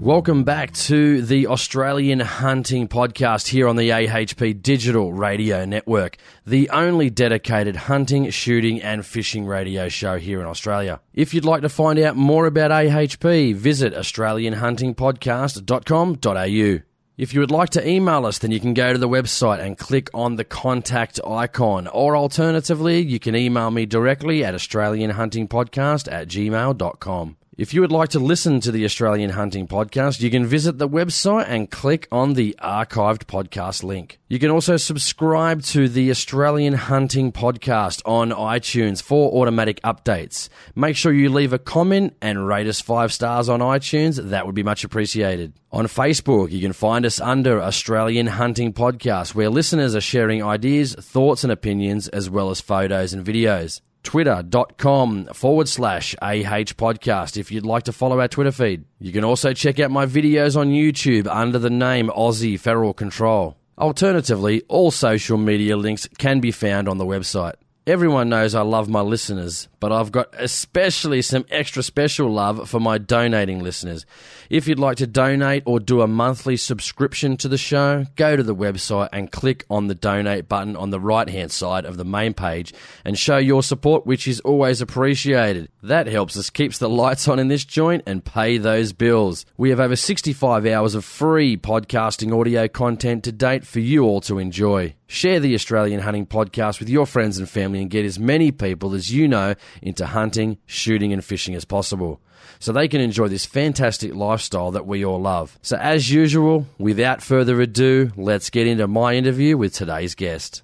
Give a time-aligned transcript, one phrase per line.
[0.00, 6.70] Welcome back to the Australian Hunting Podcast here on the AHP Digital Radio Network, the
[6.70, 11.00] only dedicated hunting, shooting, and fishing radio show here in Australia.
[11.12, 16.82] If you'd like to find out more about AHP, visit AustralianHuntingPodcast.com.au.
[17.18, 19.76] If you would like to email us, then you can go to the website and
[19.76, 21.88] click on the contact icon.
[21.88, 27.36] Or alternatively, you can email me directly at AustralianHuntingPodcast at gmail.com.
[27.60, 30.88] If you would like to listen to the Australian Hunting Podcast, you can visit the
[30.88, 34.18] website and click on the archived podcast link.
[34.30, 40.48] You can also subscribe to the Australian Hunting Podcast on iTunes for automatic updates.
[40.74, 44.30] Make sure you leave a comment and rate us five stars on iTunes.
[44.30, 45.52] That would be much appreciated.
[45.70, 50.94] On Facebook, you can find us under Australian Hunting Podcast, where listeners are sharing ideas,
[50.94, 57.50] thoughts, and opinions, as well as photos and videos twitter.com forward slash AH podcast if
[57.50, 58.84] you'd like to follow our Twitter feed.
[58.98, 63.56] You can also check out my videos on YouTube under the name Aussie Feral Control.
[63.78, 67.54] Alternatively, all social media links can be found on the website.
[67.86, 72.78] Everyone knows I love my listeners, but I've got especially some extra special love for
[72.78, 74.06] my donating listeners.
[74.50, 78.42] If you'd like to donate or do a monthly subscription to the show, go to
[78.42, 82.04] the website and click on the donate button on the right hand side of the
[82.04, 85.68] main page and show your support, which is always appreciated.
[85.82, 89.46] That helps us keeps the lights on in this joint and pay those bills.
[89.56, 94.20] We have over 65 hours of free podcasting audio content to date for you all
[94.22, 94.94] to enjoy.
[95.06, 98.94] Share the Australian Hunting Podcast with your friends and family and get as many people
[98.94, 102.20] as you know into hunting, shooting, and fishing as possible
[102.58, 105.58] so they can enjoy this fantastic lifestyle that we all love.
[105.62, 110.62] So, as usual, without further ado, let's get into my interview with today's guest.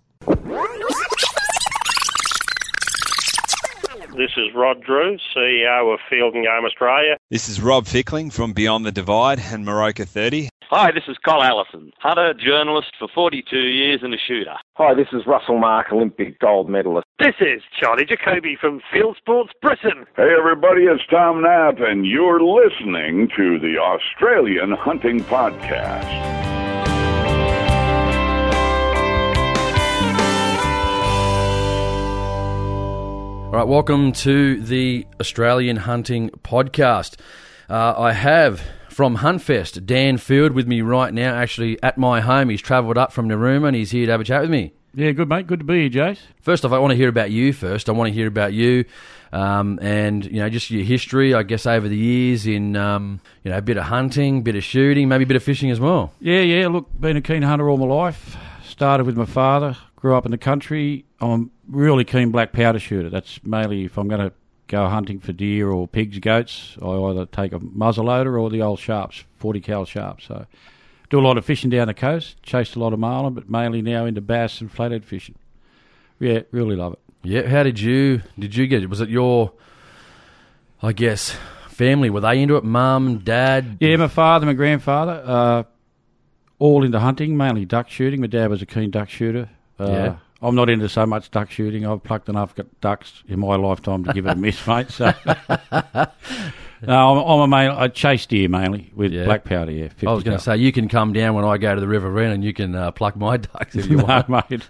[4.17, 7.19] This is Rod Drew, CEO of Field and Game Australia.
[7.31, 10.49] This is Rob Fickling from Beyond the Divide and Moroka 30.
[10.71, 14.55] Hi, this is Col Allison, hunter, journalist for 42 years and a shooter.
[14.77, 17.05] Hi, this is Russell Mark, Olympic gold medalist.
[17.19, 20.07] This is Charlie Jacoby from Field Sports Britain.
[20.17, 26.56] Hey everybody, it's Tom Knapp and you're listening to the Australian Hunting Podcast.
[33.47, 37.15] All right, welcome to the Australian Hunting Podcast.
[37.71, 42.49] Uh, I have from Huntfest Dan Field with me right now, actually at my home.
[42.49, 44.73] He's travelled up from Narooma and he's here to have a chat with me.
[44.95, 45.47] Yeah, good mate.
[45.47, 46.19] Good to be here, Jace.
[46.43, 47.89] First off, I want to hear about you first.
[47.89, 48.85] I want to hear about you
[49.33, 53.53] um, and, you know, just your history, I guess, over the years in, um, you
[53.53, 56.13] know, a bit of hunting, bit of shooting, maybe a bit of fishing as well.
[56.21, 56.67] Yeah, yeah.
[56.67, 58.37] Look, been a keen hunter all my life.
[58.65, 61.05] Started with my father, grew up in the country.
[61.21, 63.11] I'm really keen black powder shooter.
[63.11, 64.33] That's mainly if I'm going to
[64.69, 68.79] go hunting for deer or pigs, goats, I either take a muzzleloader or the old
[68.79, 70.27] sharps, 40 cal sharps.
[70.27, 70.47] So
[71.11, 73.83] do a lot of fishing down the coast, chased a lot of marlin, but mainly
[73.83, 75.35] now into bass and flathead fishing.
[76.21, 77.01] Yeah, really love it.
[77.25, 78.89] Yeah, how did you did you get it?
[78.89, 79.55] Was it your,
[80.81, 81.37] I guess,
[81.69, 82.11] family?
[82.11, 82.63] Were they into it?
[82.63, 83.79] Mum, dad?
[83.81, 85.63] Yeah, my father, my grandfather, uh,
[86.61, 88.21] all into hunting, mainly duck shooting.
[88.21, 89.51] My dad was a keen duck shooter.
[89.79, 90.17] Uh, Yeah.
[90.43, 91.87] I'm not into so much duck shooting.
[91.87, 94.91] I've plucked enough ducks in my lifetime to give it a miss, mate.
[94.91, 96.07] So, no,
[96.83, 97.71] I'm, I'm a main.
[97.71, 99.25] I chase deer mainly with Yeah.
[99.25, 99.73] black powder.
[99.73, 101.81] Yeah, 50 I was going to say you can come down when I go to
[101.81, 104.29] the Riverina and you can uh, pluck my ducks if you no, want.
[104.51, 104.69] mate.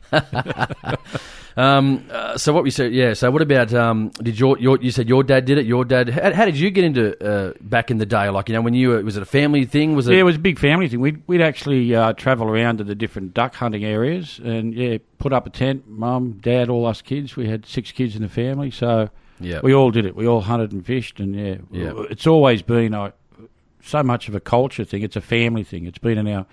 [1.56, 3.14] Um, uh, so what we said, yeah.
[3.14, 5.64] So what about um, did your, your you said your dad did it?
[5.64, 6.10] Your dad.
[6.10, 8.28] How, how did you get into uh, back in the day?
[8.28, 9.96] Like you know when you were, was it a family thing?
[9.96, 10.12] Was it?
[10.12, 11.00] Yeah, it was a big family thing.
[11.00, 15.32] We'd, we'd actually uh, travel around to the different duck hunting areas and, yeah, put
[15.32, 15.88] up a tent.
[15.88, 17.36] Mum, dad, all us kids.
[17.36, 19.08] We had six kids in the family, so
[19.40, 19.60] yeah.
[19.62, 20.14] we all did it.
[20.14, 21.92] We all hunted and fished, and, yeah, Yeah.
[22.10, 23.12] it's always been uh,
[23.82, 25.02] so much of a culture thing.
[25.02, 25.86] It's a family thing.
[25.86, 26.44] It's been in our.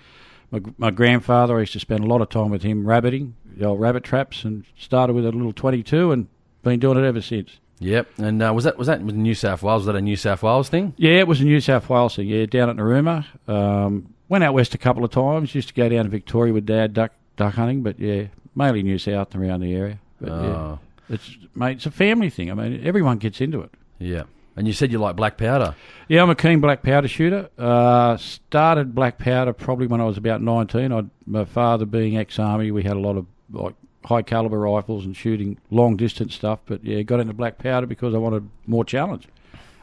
[0.50, 3.66] My, my grandfather, I used to spend a lot of time with him rabbiting, the
[3.66, 6.26] old rabbit traps, and started with a little 22 and
[6.62, 7.58] been doing it ever since.
[7.80, 8.08] Yep.
[8.18, 9.80] And uh, was that was that was New South Wales?
[9.80, 10.94] Was that a New South Wales thing?
[10.96, 12.28] Yeah, it was a New South Wales thing.
[12.28, 13.24] Yeah, down at Narooma.
[13.48, 15.54] Um, went out west a couple of times.
[15.54, 18.24] Used to go down to Victoria with Dad duck duck hunting, but yeah,
[18.54, 19.98] mainly New South and around the area.
[20.20, 20.78] But Oh.
[21.08, 22.50] yeah, it's mate, it's a family thing.
[22.50, 23.70] I mean, everyone gets into it.
[23.98, 24.22] Yeah.
[24.56, 25.74] And you said you like black powder.
[26.08, 27.50] Yeah, I'm a keen black powder shooter.
[27.58, 30.92] Uh, started black powder probably when I was about 19.
[30.92, 33.74] I'd, my father being ex-army, we had a lot of like
[34.04, 36.60] high caliber rifles and shooting long distance stuff.
[36.66, 39.28] But yeah, got into black powder because I wanted more challenge.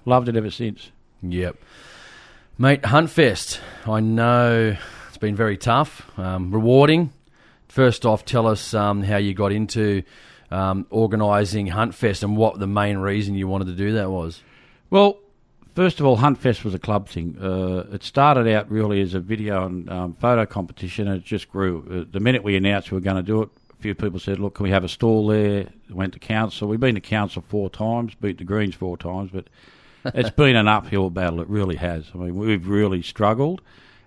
[0.05, 0.91] Loved it ever since.
[1.21, 1.57] Yep.
[2.57, 3.59] Mate, Huntfest.
[3.87, 4.75] I know
[5.07, 7.11] it's been very tough, um, rewarding.
[7.67, 10.03] First off, tell us um, how you got into
[10.51, 14.41] um, organising Huntfest and what the main reason you wanted to do that was.
[14.89, 15.19] Well,
[15.81, 17.35] first of all, Huntfest was a club thing.
[17.41, 21.49] Uh, it started out really as a video and um, photo competition, and it just
[21.49, 21.83] grew.
[21.89, 23.49] Uh, the minute we announced we were going to do it,
[23.79, 26.67] a few people said, "Look, can we have a stall there?" Went to council.
[26.67, 29.47] We've been to council four times, beat the Greens four times, but
[30.13, 31.41] it's been an uphill battle.
[31.41, 32.11] It really has.
[32.13, 33.61] I mean, we've really struggled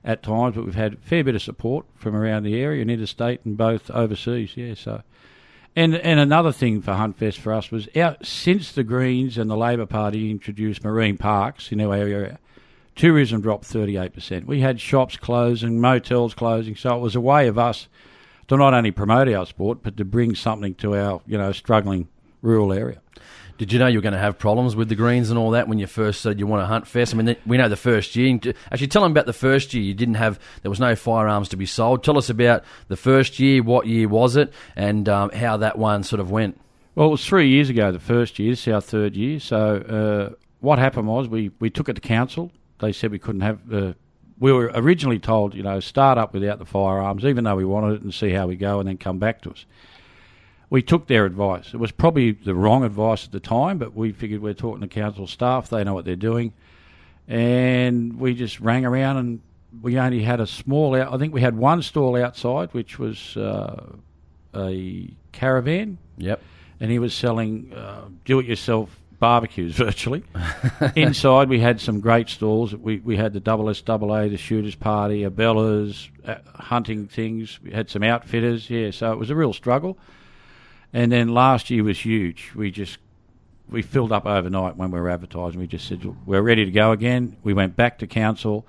[0.04, 2.90] at times, but we've had a fair bit of support from around the area and
[2.90, 4.56] interstate and both overseas.
[4.56, 5.02] Yeah, so.
[5.76, 9.56] And and another thing for Huntfest for us was out since the Greens and the
[9.56, 12.38] Labor Party introduced marine parks in our area,
[12.94, 14.46] tourism dropped thirty eight percent.
[14.46, 17.88] We had shops closing, motels closing, so it was a way of us
[18.46, 22.08] to not only promote our sport but to bring something to our you know struggling
[22.40, 23.00] rural area.
[23.56, 25.68] Did you know you were going to have problems with the greens and all that
[25.68, 27.14] when you first said you want to hunt fest?
[27.14, 28.36] I mean, we know the first year.
[28.72, 29.82] Actually, tell them about the first year.
[29.82, 32.02] You didn't have, there was no firearms to be sold.
[32.02, 33.62] Tell us about the first year.
[33.62, 36.60] What year was it, and um, how that one sort of went?
[36.96, 37.92] Well, it was three years ago.
[37.92, 39.38] The first year, this is our third year.
[39.38, 42.50] So uh, what happened was we we took it to council.
[42.80, 43.72] They said we couldn't have.
[43.72, 43.92] Uh,
[44.40, 47.94] we were originally told, you know, start up without the firearms, even though we wanted
[47.94, 49.64] it, and see how we go, and then come back to us
[50.70, 51.72] we took their advice.
[51.72, 54.88] It was probably the wrong advice at the time, but we figured we're talking to
[54.88, 56.52] council staff; they know what they're doing,
[57.28, 59.40] and we just rang around and
[59.82, 60.94] we only had a small.
[60.94, 63.84] Out, I think we had one stall outside, which was uh,
[64.54, 65.98] a caravan.
[66.18, 66.40] Yep.
[66.80, 70.24] And he was selling uh, do-it-yourself barbecues virtually.
[70.96, 72.74] Inside, we had some great stalls.
[72.74, 77.58] We we had the double SAA, the shooters party, Abellas, uh, hunting things.
[77.62, 78.68] We had some outfitters.
[78.68, 79.98] Yeah, so it was a real struggle.
[80.94, 82.52] And then last year was huge.
[82.54, 82.98] We just
[83.68, 85.58] we filled up overnight when we were advertising.
[85.58, 87.36] We just said we're ready to go again.
[87.42, 88.64] We went back to council.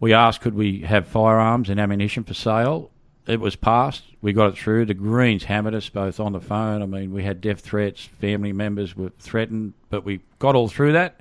[0.00, 2.90] We asked could we have firearms and ammunition for sale.
[3.26, 4.04] It was passed.
[4.22, 4.86] We got it through.
[4.86, 6.80] The Greens hammered us both on the phone.
[6.80, 8.02] I mean, we had death threats.
[8.02, 11.20] Family members were threatened, but we got all through that.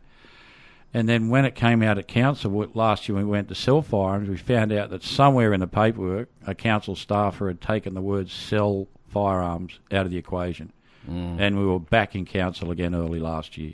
[0.93, 4.29] And then when it came out at council last year, we went to sell firearms,
[4.29, 8.29] we found out that somewhere in the paperwork, a council staffer had taken the word
[8.29, 10.73] "sell firearms out of the equation.
[11.09, 11.39] Mm.
[11.39, 13.71] And we were back in council again early last year.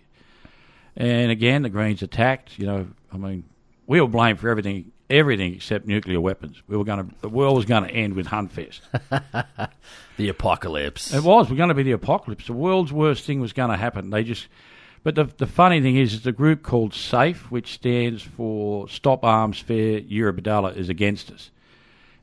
[0.96, 2.60] And again, the Greens attacked.
[2.60, 3.44] You know, I mean,
[3.88, 6.62] we were blamed for everything, everything except nuclear weapons.
[6.68, 8.82] We were going to, the world was going to end with Huntfest.
[10.18, 11.12] the apocalypse.
[11.12, 11.50] It was.
[11.50, 12.46] We're going to be the apocalypse.
[12.46, 14.12] The world's worst thing was going to happen.
[14.12, 14.48] They just,
[15.02, 19.24] but the the funny thing is, is the group called SAFE, which stands for Stop
[19.24, 21.50] Arms Fair Eurobodalla, is against us.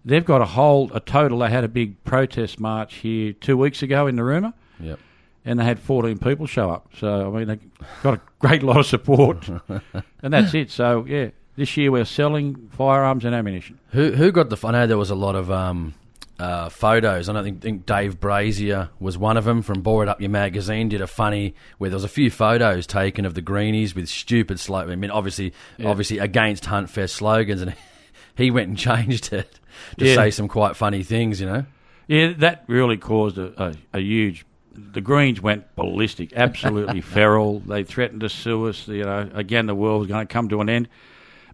[0.08, 1.40] They've got a whole, a total.
[1.40, 4.55] They had a big protest march here two weeks ago in Narooma.
[4.81, 4.99] Yep.
[5.44, 6.88] And they had 14 people show up.
[6.99, 7.58] So, I mean, they
[8.02, 9.46] got a great lot of support.
[10.22, 10.70] and that's it.
[10.70, 13.78] So, yeah, this year we're selling firearms and ammunition.
[13.90, 14.66] Who who got the.
[14.66, 15.50] I know there was a lot of.
[15.50, 15.94] Um,
[16.38, 17.28] uh, photos.
[17.28, 20.31] I don't think, think, Dave Brazier was one of them from Bore It Up Your
[20.31, 20.88] Magazine.
[20.88, 24.60] Did a funny where there was a few photos taken of the greenies with stupid
[24.60, 24.93] slogans.
[24.93, 25.88] I mean, obviously, yeah.
[25.88, 27.75] obviously against Huntfest slogans, and
[28.37, 29.58] he went and changed it
[29.98, 30.14] to yeah.
[30.14, 31.64] say some quite funny things, you know.
[32.06, 34.46] Yeah, that really caused a, a, a huge.
[34.72, 37.60] The Greens went ballistic, absolutely feral.
[37.60, 38.88] They threatened to sue us.
[38.88, 40.88] You know, again, the world was going to come to an end.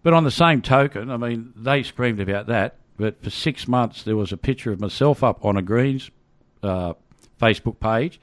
[0.02, 2.76] But on the same token, I mean, they screamed about that.
[2.96, 6.10] But for six months, there was a picture of myself up on a Greens
[6.62, 6.94] uh,
[7.40, 8.20] Facebook page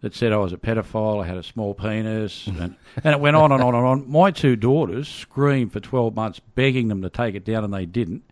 [0.00, 3.36] that said I was a pedophile, I had a small penis, and, and it went
[3.36, 4.10] on and on and on.
[4.10, 7.86] My two daughters screamed for 12 months, begging them to take it down, and they
[7.86, 8.24] didn't.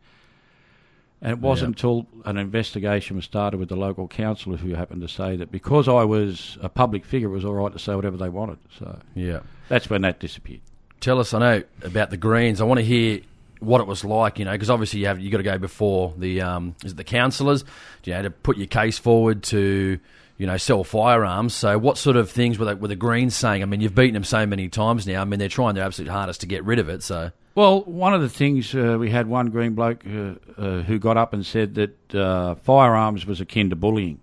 [1.21, 5.09] And it wasn't until an investigation was started with the local council who happened to
[5.09, 8.17] say that because I was a public figure, it was all right to say whatever
[8.17, 8.59] they wanted.
[8.79, 10.61] So yeah, that's when that disappeared.
[11.01, 12.61] Tell us, I know about the Greens.
[12.61, 13.21] I want to hear
[13.59, 16.15] what it was like, you know, because obviously you have you got to go before
[16.17, 17.65] the um, is it the councillors,
[18.05, 19.99] you know, to put your case forward to
[20.39, 21.53] you know, sell firearms.
[21.53, 23.61] So, what sort of things were, they, were the Greens saying?
[23.61, 25.21] I mean, you've beaten them so many times now.
[25.21, 27.03] I mean, they're trying their absolute hardest to get rid of it.
[27.03, 31.01] So, well, one of the things uh, we had one Green bloke uh, uh, who
[31.01, 34.21] got up and said that uh, firearms was akin to bullying,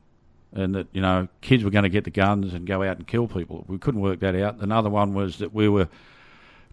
[0.53, 3.05] and that you know kids were going to get the guns and go out and
[3.05, 3.65] kill people.
[3.67, 4.61] We couldn't work that out.
[4.61, 5.89] Another one was that we were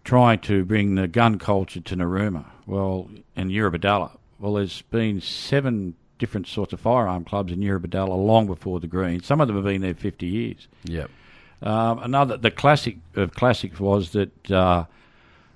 [0.05, 2.45] trying to bring the gun culture to Narooma.
[2.65, 4.11] Well, and Eurobodalla.
[4.39, 9.25] Well, there's been seven different sorts of firearm clubs in Eurobodalla long before the Greens.
[9.25, 10.69] Some of them have been there 50 years.
[10.85, 11.11] Yep.
[11.61, 14.85] Um, another, the classic of classics was that uh,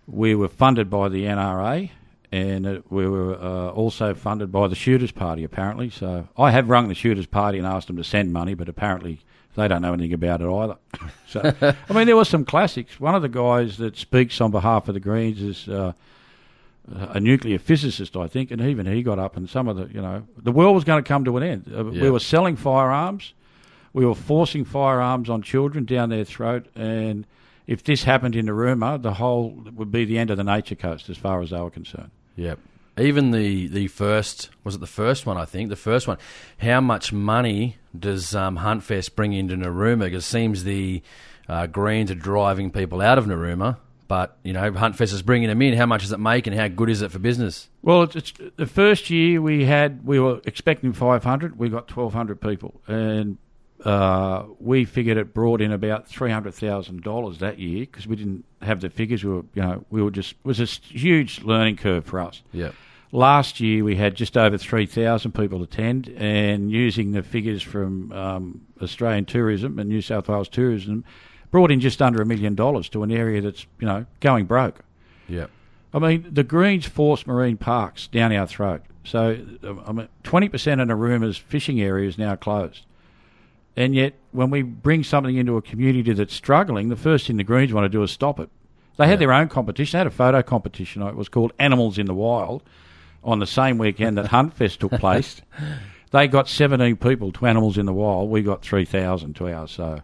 [0.07, 1.91] we were funded by the NRA
[2.31, 5.89] and uh, we were uh, also funded by the Shooters Party, apparently.
[5.89, 9.21] So I have rung the Shooters Party and asked them to send money, but apparently
[9.55, 10.77] they don't know anything about it either.
[11.27, 12.99] so, I mean, there were some classics.
[12.99, 15.93] One of the guys that speaks on behalf of the Greens is uh,
[16.91, 20.01] a nuclear physicist, I think, and even he got up and some of the, you
[20.01, 21.71] know, the world was going to come to an end.
[21.73, 22.03] Uh, Yeah.
[22.03, 23.33] We were selling firearms,
[23.93, 27.25] we were forcing firearms on children down their throat, and
[27.67, 31.09] if this happened in Narooma, the whole would be the end of the nature coast
[31.09, 32.11] as far as they were concerned.
[32.37, 32.59] Yep.
[32.97, 35.37] Even the, the first was it the first one?
[35.37, 36.17] I think the first one.
[36.59, 40.05] How much money does um, Huntfest bring into Narooma?
[40.05, 41.03] Because it seems the
[41.47, 45.61] uh, Greens are driving people out of Narooma, but you know Huntfest is bringing them
[45.61, 45.77] in.
[45.77, 47.69] How much does it make, and how good is it for business?
[47.83, 51.59] Well, it's, it's the first year we had we were expecting 500.
[51.59, 53.37] We got 1,200 people, and
[53.83, 58.15] uh, we figured it brought in about three hundred thousand dollars that year because we
[58.15, 59.23] didn't have the figures.
[59.23, 62.41] We were, you know, we were just it was a huge learning curve for us.
[62.53, 62.73] Yep.
[63.11, 68.61] Last year we had just over 3,000 people attend, and using the figures from um,
[68.81, 71.05] Australian tourism and New South Wales tourism,
[71.49, 74.79] brought in just under a million dollars to an area that's you know going broke.
[75.29, 75.49] Yep.
[75.93, 78.81] I mean, the Greens force marine parks down our throat.
[79.03, 82.85] So, uh, I mean, twenty percent of the Narooma's fishing area is now closed,
[83.77, 87.43] and yet when we bring something into a community that's struggling, the first thing the
[87.43, 88.49] Greens want to do is stop it.
[88.97, 89.97] They had their own competition.
[89.97, 91.03] They had a photo competition.
[91.03, 92.63] It was called Animals in the Wild,
[93.23, 95.41] on the same weekend that Huntfest took place.
[96.11, 98.29] They got seventeen people to Animals in the Wild.
[98.29, 99.71] We got three thousand to ours.
[99.71, 99.99] So,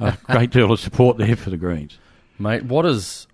[0.00, 1.98] a great deal of support there for the Greens.
[2.36, 3.28] Mate, what does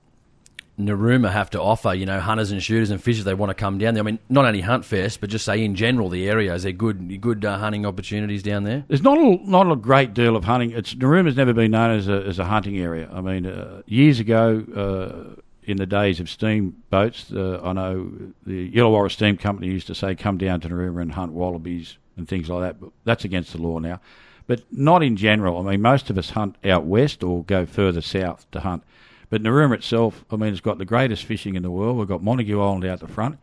[0.89, 1.95] Narooma have to offer?
[1.95, 4.03] You know, hunters and shooters and fishers they want to come down there.
[4.03, 6.55] I mean, not only hunt Huntfest, but just say in general the area.
[6.55, 8.85] Is there good good uh, hunting opportunities down there?
[8.89, 10.73] There's not a, not a great deal of hunting.
[10.73, 13.09] It's Narooma's never been known as a as a hunting area.
[13.13, 18.11] I mean, uh, years ago, uh, in the days of steam boats, uh, I know
[18.47, 22.29] the Illawarra Steam Company used to say, "Come down to Narooma and hunt wallabies and
[22.29, 24.01] things like that." But that's against the law now.
[24.47, 25.59] But not in general.
[25.59, 28.83] I mean, most of us hunt out west or go further south to hunt.
[29.31, 31.97] But Narooma itself, I mean, it's got the greatest fishing in the world.
[31.97, 33.39] We've got Montague Island out the front.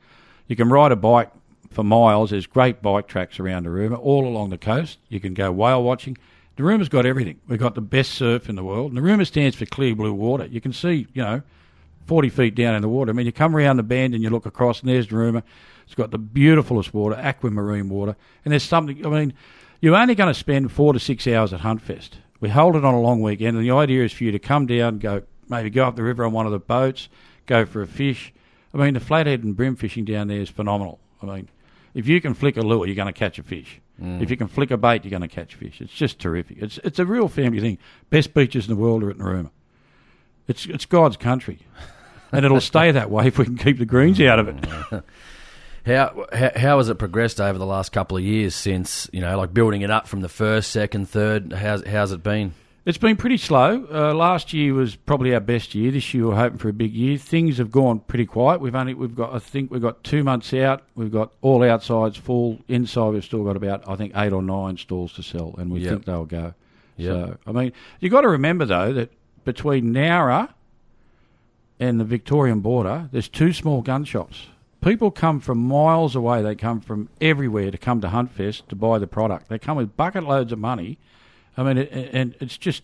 [0.47, 1.31] You can ride a bike
[1.71, 2.29] for miles.
[2.29, 4.99] There's great bike tracks around Narooma, all along the coast.
[5.07, 6.17] You can go whale watching.
[6.57, 7.39] Narooma's got everything.
[7.47, 8.93] We've got the best surf in the world.
[8.93, 10.45] Narooma stands for clear blue water.
[10.45, 11.41] You can see, you know,
[12.05, 13.11] 40 feet down in the water.
[13.11, 15.43] I mean, you come around the bend and you look across, and there's Narooma.
[15.85, 18.15] It's got the beautifulest water, aquamarine water.
[18.43, 19.33] And there's something, I mean,
[19.81, 22.11] you're only going to spend four to six hours at Huntfest.
[22.39, 24.65] We hold it on a long weekend, and the idea is for you to come
[24.65, 27.09] down, and go maybe go up the river on one of the boats,
[27.45, 28.33] go for a fish.
[28.73, 30.99] I mean, the flathead and bream fishing down there is phenomenal.
[31.21, 31.49] I mean,
[31.93, 33.79] if you can flick a lure, you're going to catch a fish.
[34.01, 34.21] Mm.
[34.21, 35.81] If you can flick a bait, you're going to catch fish.
[35.81, 36.57] It's just terrific.
[36.61, 37.77] It's it's a real family thing.
[38.09, 39.49] Best beaches in the world are at Narooma.
[40.47, 41.59] It's it's God's country,
[42.31, 45.03] and it'll stay that way if we can keep the greens out of it.
[45.87, 49.37] How, how how has it progressed over the last couple of years since you know,
[49.37, 51.53] like building it up from the first, second, third?
[51.53, 52.53] How's how's it been?
[52.87, 53.85] It's been pretty slow.
[53.91, 55.91] Uh, last year was probably our best year.
[55.91, 57.17] This year we're hoping for a big year.
[57.17, 58.61] Things have gone pretty quiet.
[58.61, 60.83] We've only we've got I think we've got two months out.
[60.95, 62.59] We've got all outsides full.
[62.69, 65.81] Inside we've still got about I think eight or nine stalls to sell, and we
[65.81, 65.89] Yep.
[65.91, 66.53] think they'll go.
[66.95, 67.13] Yep.
[67.13, 69.11] So I mean, you've got to remember though that
[69.43, 70.53] between Nowra
[71.81, 74.47] and the Victorian border, there's two small gun shops.
[74.79, 76.41] People come from miles away.
[76.41, 79.49] They come from everywhere to come to Huntfest to buy the product.
[79.49, 80.97] They come with bucket loads of money.
[81.57, 82.83] I mean, it, and it's just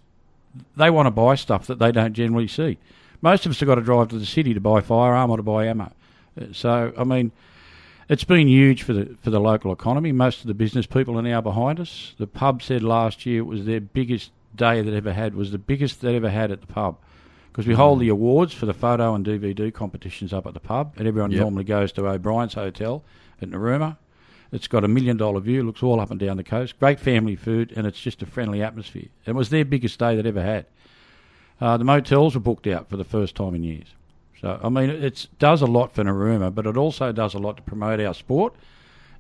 [0.75, 2.77] they want to buy stuff that they don't generally see.
[3.22, 5.44] Most of us have got to drive to the city to buy firearm or to
[5.44, 5.92] buy ammo.
[6.51, 7.32] So, I mean,
[8.10, 10.12] it's been huge for the for the local economy.
[10.12, 12.13] Most of the business people are now behind us.
[12.18, 15.58] The pub said last year it was their biggest day that ever had was the
[15.58, 16.98] biggest they ever had at the pub
[17.51, 18.13] because we hold the mm.
[18.13, 21.42] awards for the photo and DVD competitions up at the pub, and everyone Yep.
[21.42, 23.03] normally goes to O'Brien's Hotel
[23.42, 23.98] at Narooma.
[24.54, 26.80] It's got a million dollar view, looks all up and down the coast.
[26.80, 29.08] Great family food, and it's just a friendly atmosphere.
[29.26, 30.66] It was their biggest day they'd ever had.
[31.60, 33.88] Uh, the motels were booked out for the first time in years.
[34.40, 37.58] So, I mean, it does a lot for Narooma, but it also does a lot
[37.58, 38.54] to promote our sport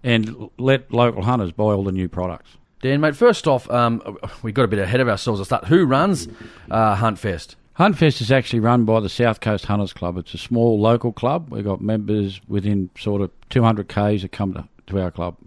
[0.03, 2.57] and l- let local hunters buy all the new products.
[2.81, 5.65] Dan, mate, first off, um, we got a bit ahead of ourselves at start.
[5.65, 6.27] Who runs
[6.69, 7.55] uh, Huntfest?
[7.79, 10.17] Huntfest is actually run by the South Coast Hunters Club.
[10.17, 11.47] It's a small local club.
[11.49, 15.37] We've got members within sort of 200 k's that come to, to our club.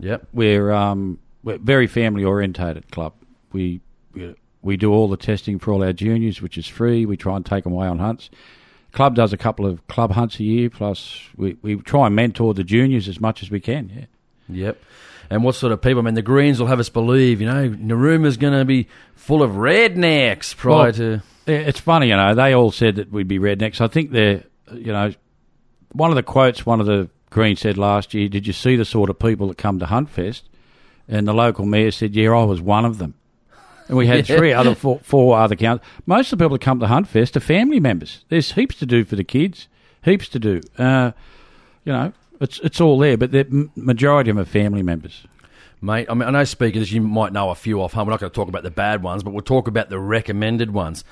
[0.00, 0.26] Yep.
[0.32, 3.12] We're um, we're very family orientated club.
[3.52, 3.80] We
[4.12, 7.04] we- we do all the testing for all our juniors, which is free.
[7.04, 8.30] We try and take them away on hunts.
[8.92, 10.70] Club does a couple of club hunts a year.
[10.70, 13.92] Plus, we, we try and mentor the juniors as much as we can.
[13.94, 14.04] Yeah.
[14.48, 14.82] Yep.
[15.28, 15.98] And what sort of people?
[16.00, 19.42] I mean, the Greens will have us believe, you know, Narooma's going to be full
[19.42, 21.22] of rednecks prior Well, to.
[21.46, 22.34] It's funny, you know.
[22.34, 23.82] They all said that we'd be rednecks.
[23.82, 25.12] I think they're, you know,
[25.92, 28.84] one of the quotes one of the Greens said last year, did you see the
[28.84, 30.42] sort of people that come to Huntfest?
[31.08, 33.14] And the local mayor said, yeah, I was one of them.
[33.88, 34.36] And we had Yeah.
[34.38, 35.84] three other, four, four other counts.
[36.06, 38.24] Most of the people that come to Huntfest are family members.
[38.28, 39.66] There's heaps to do for the kids,
[40.04, 40.60] heaps to do.
[40.78, 41.10] Uh,
[41.84, 45.26] you know, it's it's all there, but the majority of them are family members.
[45.82, 48.06] Mate, I mean, I know speakers, you might know a few offhand.
[48.06, 50.70] We're not going to talk about the bad ones, but we'll talk about the recommended
[50.70, 51.04] ones.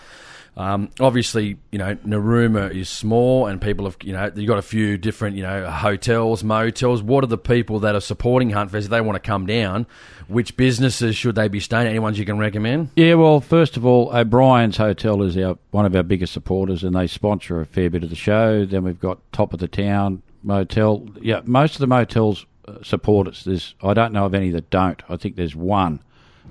[0.54, 4.62] Um, obviously, you know, Narooma is small and people have, you know, you've got a
[4.62, 7.02] few different, you know, hotels, motels.
[7.02, 9.86] What are the people that are supporting Huntfest if they want to come down?
[10.28, 11.90] Which businesses should they be staying at?
[11.90, 12.90] Any ones you can recommend?
[12.96, 16.94] Yeah, well, first of all, O'Brien's Hotel is our one of our biggest supporters, and
[16.94, 18.64] they sponsor a fair bit of the show.
[18.66, 21.06] Then we've got Top of the Town Motel.
[21.20, 23.42] Yeah, most of the motels uh, support us.
[23.44, 25.02] There's, I don't know of any that don't.
[25.08, 26.00] I think there's one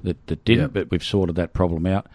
[0.03, 0.73] that, that didn't, Yep.
[0.73, 2.07] but we've sorted that problem out.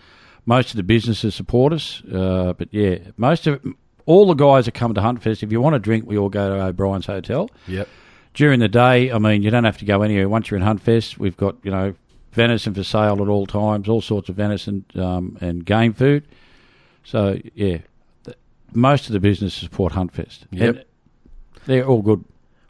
[0.46, 3.60] Most of the businesses support us, uh, but yeah, most of
[4.06, 6.56] all the guys that come to Huntfest, if you want to drink, we all go
[6.56, 7.88] to O'Brien's Hotel Yep.
[8.34, 10.28] during the day, I mean, you don't have to go anywhere.
[10.28, 11.94] Once you're in Huntfest, we've got you know
[12.32, 16.22] venison for sale at all times, all sorts of venison um, and game food.
[17.02, 17.78] So yeah,
[18.24, 18.36] th-
[18.72, 20.44] most of the businesses support Huntfest.
[20.52, 20.76] Yep.
[20.76, 20.84] And
[21.66, 22.24] they're all good.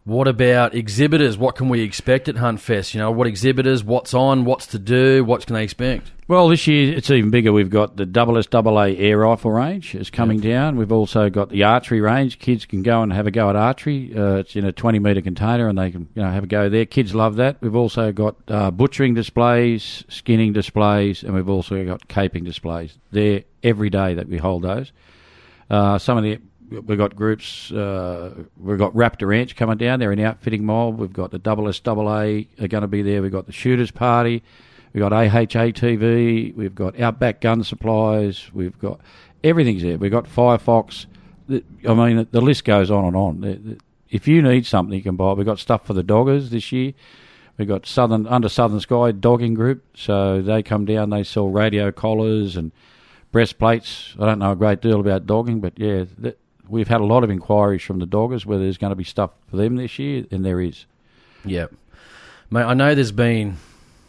[0.06, 1.36] What about exhibitors?
[1.36, 2.94] What can we expect at Huntfest?
[2.94, 6.12] You know, what exhibitors, what's on, what's to do, what can they expect?
[6.28, 7.52] Well, this year it's even bigger.
[7.52, 10.76] We've got the double SAA air rifle range is coming down.
[10.76, 12.38] We've also got the archery range.
[12.38, 14.12] Kids can go and have a go at archery.
[14.16, 16.68] Uh, it's in a 20 metre container and they can you know have a go
[16.68, 16.86] there.
[16.86, 17.60] Kids love that.
[17.60, 22.96] We've also got uh, butchering displays, skinning displays, and we've also got caping displays.
[23.10, 24.92] They're every day that we hold those.
[25.68, 26.38] Uh, some of the
[26.70, 27.70] we've got groups.
[27.70, 30.00] Uh, we've got Raptor Ranch coming down.
[30.00, 30.99] They're an outfitting mob.
[30.99, 33.23] We've got the double S Double SAA are going to be there.
[33.23, 34.42] We've got the Shooters Party.
[34.92, 36.54] We've got AHA TV.
[36.54, 38.50] We've got Outback Gun Supplies.
[38.52, 39.00] We've got
[39.44, 39.99] everything's there.
[39.99, 41.06] We've got Firefox.
[41.50, 43.78] I mean, the list goes on and on.
[44.08, 45.32] If you need something, you can buy.
[45.32, 46.94] We've got stuff for the doggers this year.
[47.58, 51.11] We've got Southern Under Southern Sky Dogging Group, so they come down.
[51.11, 52.70] They sell radio collars and
[53.33, 54.14] breastplates.
[54.20, 56.05] I don't know a great deal about dogging, but yeah,
[56.68, 59.31] we've had a lot of inquiries from the doggers whether there's going to be stuff
[59.48, 60.87] for them this year, and there is.
[61.44, 61.72] Yep.
[62.50, 63.57] Mate, I know there's been,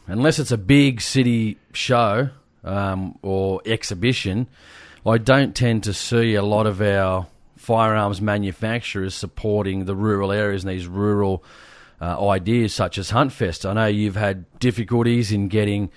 [0.07, 2.29] unless it's a big city show
[2.63, 4.47] um, or exhibition,
[5.05, 10.63] I don't tend to see a lot of our firearms manufacturers supporting the rural areas
[10.63, 11.43] and these rural
[11.99, 13.67] uh, ideas such as Huntfest.
[13.67, 15.89] I know you've had difficulties in getting,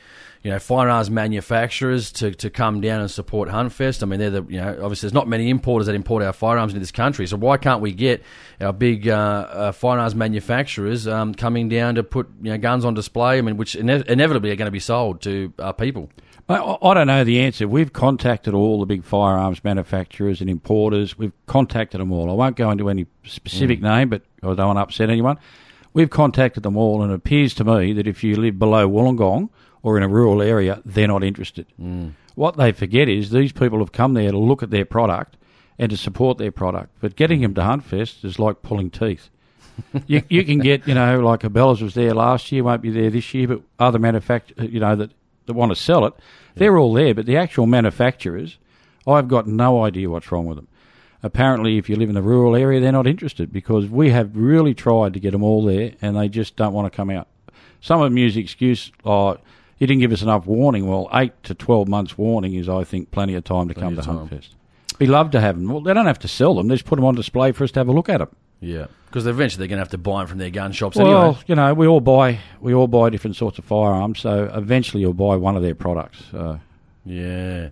[0.42, 4.02] you know, firearms manufacturers to, to come down and support Huntfest.
[4.02, 6.72] I mean, they're the, you know, obviously there's not many importers that import our firearms
[6.72, 7.26] into this country.
[7.26, 8.22] So why can't we get
[8.58, 12.94] our big uh, uh, firearms manufacturers um, coming down to put, you know, guns on
[12.94, 13.36] display?
[13.36, 16.10] I mean, which ine- inevitably are going to be sold to uh, people.
[16.48, 17.68] I, I don't know the answer.
[17.68, 21.18] We've contacted all the big firearms manufacturers and importers.
[21.18, 22.30] We've contacted them all.
[22.30, 25.38] I won't go into any specific name, but I don't want to upset anyone.
[25.92, 29.50] We've contacted them all, and it appears to me that if you live below Wollongong
[29.82, 31.66] or in a rural area, they're not interested.
[31.76, 32.10] Hmm.
[32.34, 35.36] What they forget is these people have come there to look at their product
[35.78, 36.94] and to support their product.
[37.00, 39.30] But getting them to Huntfest is like pulling teeth.
[40.06, 43.10] you, you can get, you know, like Abellas was there last year, won't be there
[43.10, 45.10] this year, but other manufacturers, uh, you know, that,
[45.46, 46.14] that want to sell it,
[46.54, 47.14] they're all there.
[47.14, 48.58] But the actual manufacturers,
[49.06, 50.68] I've got no idea what's wrong with them.
[51.22, 54.74] Apparently, if you live in a rural area, they're not interested because we have really
[54.74, 57.28] tried to get them all there and they just don't want to come out.
[57.80, 59.38] Some of them use the excuse, oh,
[59.80, 60.86] you didn't give us enough warning.
[60.86, 64.02] Well, eight to 12 months warning is, I think, plenty of time to come to
[64.02, 64.28] time.
[64.28, 64.50] Huntfest.
[64.98, 65.68] Be love to have them.
[65.68, 66.68] Well, they don't have to sell them.
[66.68, 68.28] They just put them on display for us to have a look at them.
[68.60, 68.86] Yeah.
[69.06, 71.38] Because eventually they're going to have to buy them from their gun shops Well, anyway.
[71.46, 75.14] you know, we all buy we all buy different sorts of firearms, so eventually you'll
[75.14, 76.22] buy one of their products.
[76.30, 76.60] So.
[77.06, 77.70] Yeah.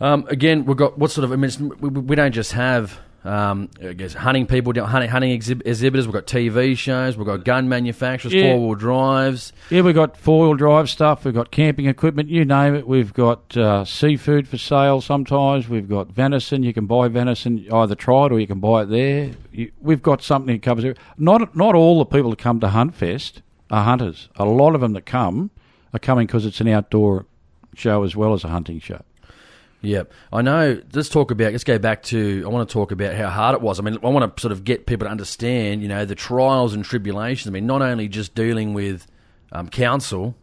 [0.00, 1.32] Um, again, we've got what sort of?
[1.32, 2.98] I mean, we, we don't just have.
[3.28, 6.06] Um, I guess hunting people, down- hunting, hunting exhib- exhibitors.
[6.06, 7.16] We've got TV shows.
[7.18, 8.54] We've got gun manufacturers, Yeah.
[8.54, 9.52] four wheel drives.
[9.68, 11.24] Yeah, we've got four wheel drive stuff.
[11.26, 12.30] We've got camping equipment.
[12.30, 12.88] You name it.
[12.88, 15.02] We've got uh, seafood for sale.
[15.02, 16.62] Sometimes we've got venison.
[16.62, 19.32] You can buy venison either try it or you can buy it there.
[19.52, 20.96] You, we've got something that covers it.
[21.18, 24.30] Not not all the people that come to Huntfest are hunters.
[24.36, 25.50] A lot of them that come
[25.92, 27.26] are coming because it's an outdoor
[27.74, 29.02] show as well as a hunting show.
[29.80, 30.82] Yep, I know.
[30.92, 31.52] Let's talk about.
[31.52, 32.42] Let's go back to.
[32.44, 33.78] I want to talk about how hard it was.
[33.78, 36.74] I mean, I want to sort of get people to understand, you know, the trials
[36.74, 37.46] and tribulations.
[37.46, 39.06] I mean, not only just dealing with
[39.52, 40.34] um, council,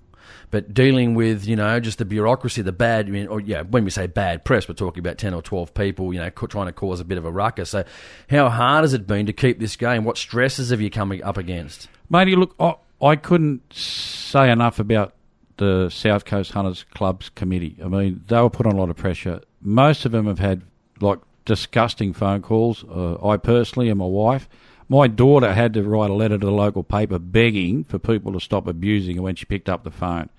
[0.52, 3.08] but dealing with, you know, just the bureaucracy, the bad.
[3.08, 5.74] I mean, or yeah, when we say bad press, we're talking about ten or twelve
[5.74, 7.72] people, you know, trying to cause a bit of a ruckus.
[7.72, 7.84] So,
[8.30, 10.06] how hard has it been to keep this going?
[10.06, 11.90] What stresses have you come up against?
[12.10, 15.14] Matey, look, I, I couldn't say enough about
[15.58, 17.78] the South Coast Hunters Club's committee.
[17.84, 19.42] I mean, they were put on a lot of pressure.
[19.62, 20.64] Most of them have had,
[21.00, 22.84] like, disgusting phone calls.
[22.84, 24.50] Uh, I personally and my wife.
[24.88, 28.40] My daughter had to write a letter to the local paper begging for people to
[28.40, 30.30] stop abusing her when she picked up the phone.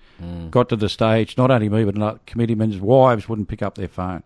[0.49, 3.87] Got to the stage, not only me, but another committeemen's wives wouldn't pick up their
[3.87, 4.23] phone.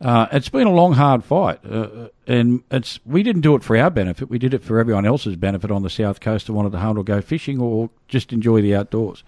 [0.00, 3.76] Uh, it's been a long, hard fight, uh, and it's we didn't do it for
[3.76, 4.28] our benefit.
[4.28, 6.98] We did it for everyone else's benefit on the south coast who wanted to hunt
[6.98, 9.22] or go fishing or just enjoy the outdoors.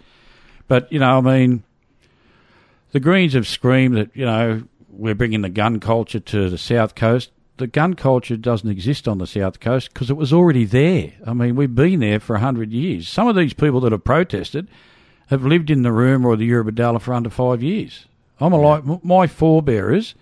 [0.68, 1.62] But you know, I mean,
[2.92, 6.94] the Greens have screamed that you know we're bringing the gun culture to the south
[6.94, 7.30] coast.
[7.58, 11.12] The gun culture doesn't exist on the south coast because it was already there.
[11.26, 13.08] I mean, we've been there for a hundred years.
[13.08, 14.68] Some of these people that have protested
[15.28, 18.06] have lived in Narooma or the Eurobodalla for under five years.
[18.40, 20.14] I'm a like my forebearers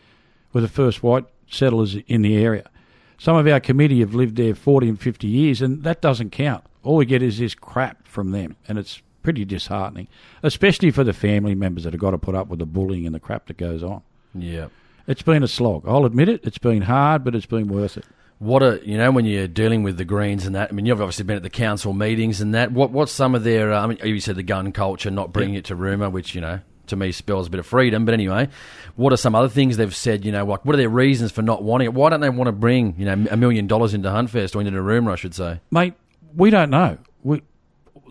[0.52, 2.70] were the first white settlers in the area.
[3.18, 6.64] Some of our committee have lived there 40 and 50 years, and that doesn't count.
[6.82, 10.06] All we get is this crap from them, and it's pretty disheartening,
[10.44, 13.14] especially for the family members that have got to put up with the bullying and
[13.14, 14.02] the crap that goes on.
[14.34, 14.68] Yeah.
[15.08, 15.84] It's been a slog.
[15.88, 16.42] I'll admit it.
[16.44, 18.04] It's been hard, but it's been worth it.
[18.38, 20.70] What are you know when you're dealing with the Greens and that?
[20.70, 22.72] I mean, you've obviously been at the council meetings and that.
[22.72, 23.72] What what's some of their?
[23.72, 26.40] Uh, I mean, you said the gun culture, not bringing it to Narooma, which you
[26.40, 28.04] know to me spells a bit of freedom.
[28.04, 28.48] But anyway,
[28.96, 30.24] what are some other things they've said?
[30.24, 31.94] You know, what what are their reasons for not wanting it?
[31.94, 34.72] Why don't they want to bring you know a million dollars into Huntfest or into
[34.72, 35.12] Narooma?
[35.12, 35.60] I should say.
[35.70, 35.94] Mate,
[36.34, 36.98] we don't know.
[37.22, 37.42] We,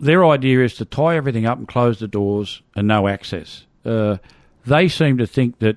[0.00, 3.64] their idea is to tie everything up and close the doors and no access.
[3.84, 4.18] Uh,
[4.66, 5.76] they seem to think that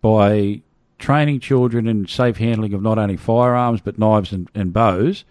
[0.00, 0.60] by
[0.98, 5.24] training children in safe handling of not only firearms but knives and, and bows,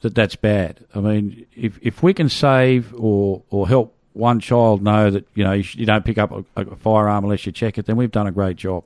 [0.00, 0.84] that that's bad.
[0.94, 5.44] I mean, if if we can save or or help one child know that you
[5.44, 7.96] know you, sh- you don't pick up a, a firearm unless you check it, then
[7.96, 8.84] we've done a great job.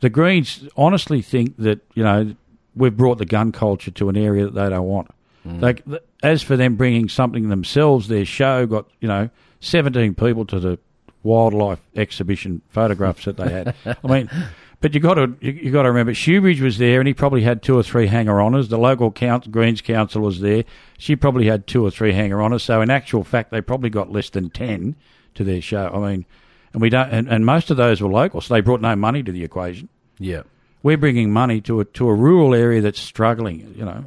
[0.00, 2.34] The Greens honestly think that you know
[2.76, 5.08] we've brought the gun culture to an area that they don't want.
[5.44, 10.44] They, th- as for them bringing something themselves, their show got you know seventeen people
[10.46, 10.78] to the
[11.22, 13.74] wildlife exhibition photographs that they had.
[13.84, 14.30] I mean,
[14.80, 17.42] but you got to you, you got to remember, Shoebridge was there, and he probably
[17.42, 18.68] had two or three hanger oners.
[18.68, 20.64] The local council, Greens council was there;
[20.98, 22.62] she probably had two or three hanger oners.
[22.62, 24.96] So in actual fact, they probably got less than ten
[25.34, 25.90] to their show.
[25.92, 26.26] I mean,
[26.72, 29.22] and we don't, and, and most of those were local, so they brought no money
[29.22, 29.88] to the equation.
[30.18, 30.42] Yeah.
[30.82, 33.74] We're bringing money to a to a rural area that's struggling.
[33.76, 34.04] You know,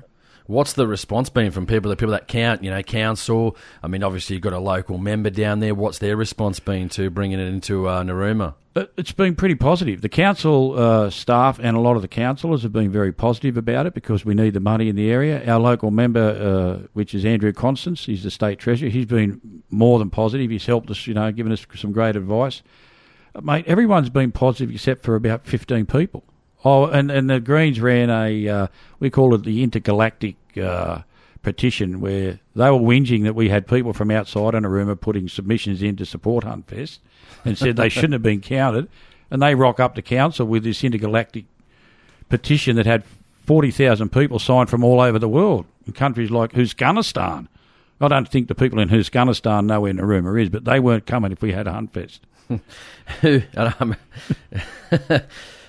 [0.51, 1.89] What's the response been from people?
[1.89, 3.55] The people that count, you know, council.
[3.81, 5.73] I mean, obviously you've got a local member down there.
[5.73, 8.55] What's their response been to bringing it into uh, Narooma?
[8.75, 10.01] It- It's been pretty positive.
[10.01, 13.85] The council uh, staff and a lot of the councillors have been very positive about
[13.85, 15.41] it because we need the money in the area.
[15.49, 16.19] Our local member,
[16.83, 18.89] uh, which is Andrew Constance, he's the state treasurer.
[18.89, 20.51] He's been more than positive.
[20.51, 22.61] He's helped us, you know, given us some great advice.
[23.41, 26.25] Mate, everyone's been positive except for about fifteen people.
[26.63, 28.67] Oh, and and the Greens ran a uh,
[28.99, 30.35] we call it the intergalactic.
[30.61, 31.01] Uh,
[31.43, 35.95] petition where they were whinging that we had people from outside Narooma putting submissions in
[35.95, 36.99] to support Huntfest
[37.45, 38.87] and said they shouldn't have been counted.
[39.29, 41.45] And they rock up to council with this intergalactic
[42.29, 43.03] petition that had
[43.45, 47.47] 40,000 people signed from all over the world in countries like Uzbekistan.
[47.99, 51.05] I don't think the people in Uzbekistan know where the Narooma is, but they weren't
[51.05, 52.19] coming if we had a Huntfest.
[53.21, 53.41] Who?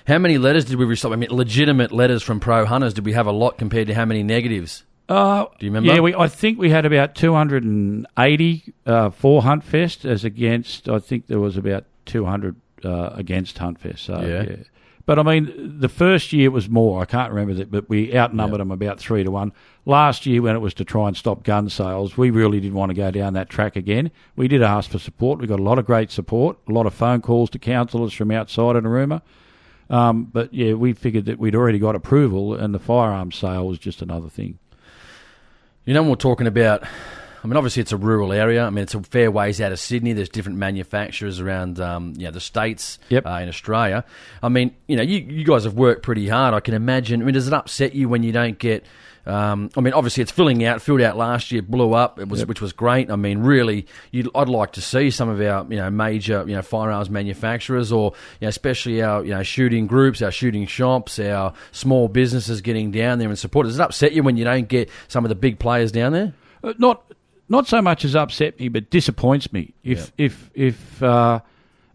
[0.07, 1.11] how many letters did we receive?
[1.11, 2.93] I mean, legitimate letters from pro hunters.
[2.93, 4.83] Did we have a lot compared to how many negatives?
[5.09, 5.93] Uh, Do you remember?
[5.93, 11.27] Yeah, we, I think we had about 280 uh, for Huntfest, as against, I think
[11.27, 13.99] there was about 200 uh, against Huntfest.
[13.99, 14.63] So, Yeah.
[15.05, 17.01] But I mean, the first year was more.
[17.01, 19.51] I can't remember that, but we outnumbered them about three to one.
[19.85, 22.91] Last year, when it was to try and stop gun sales, we really didn't want
[22.91, 24.11] to go down that track again.
[24.37, 25.39] We did ask for support.
[25.39, 28.31] We got a lot of great support, a lot of phone calls to councillors from
[28.31, 29.21] outside of Narooma.
[29.89, 33.79] Um, but yeah, we figured that we'd already got approval, and the firearms sale was
[33.79, 34.57] just another thing.
[35.85, 36.83] You know, we're talking about.
[37.43, 38.63] I mean, obviously, it's a rural area.
[38.63, 40.13] I mean, it's a fair ways out of Sydney.
[40.13, 43.25] There's different manufacturers around, um, you know, the states Yep.
[43.25, 44.05] uh, in Australia.
[44.41, 46.53] I mean, you know, you, you guys have worked pretty hard.
[46.53, 47.21] I can imagine.
[47.21, 48.85] I mean, does it upset you when you don't get?
[49.25, 50.81] Um, I mean, obviously, it's filling out.
[50.81, 52.19] Filled out last year, blew up.
[52.19, 53.09] It was, which was great.
[53.09, 56.55] I mean, really, you'd, I'd like to see some of our, you know, major, you
[56.55, 61.19] know, firearms manufacturers, or you know, especially our, you know, shooting groups, our shooting shops,
[61.19, 63.65] our small businesses getting down there and support.
[63.67, 66.33] Does it upset you when you don't get some of the big players down there?
[66.63, 67.03] Uh, not
[67.47, 69.73] not so much as upset me, but disappoints me.
[69.83, 71.39] If if if uh,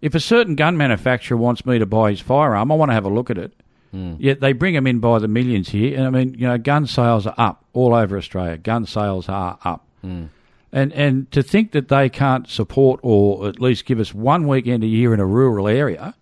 [0.01, 3.05] if a certain gun manufacturer wants me to buy his firearm, I want to have
[3.05, 3.53] a look at it.
[3.91, 4.15] Hmm.
[4.19, 6.87] Yet they bring them in by the millions here, and I mean, you know, gun
[6.87, 8.59] sales are up all over Australia.
[8.59, 10.27] Gun sales are up, hmm.
[10.73, 14.85] and and to think that they can't support or at least give us one weekend
[14.85, 16.15] a year in a rural area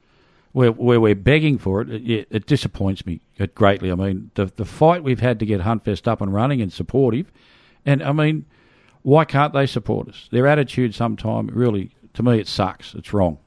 [0.52, 3.20] where where we're begging for it, it, it, it disappoints me
[3.55, 3.90] greatly.
[3.90, 7.33] I mean, the the fight we've had to get Huntfest up and running and supportive,
[7.85, 8.46] and I mean,
[9.02, 10.29] why can't they support us?
[10.31, 12.94] Their attitude sometimes really, to me, it sucks.
[12.94, 13.38] It's wrong.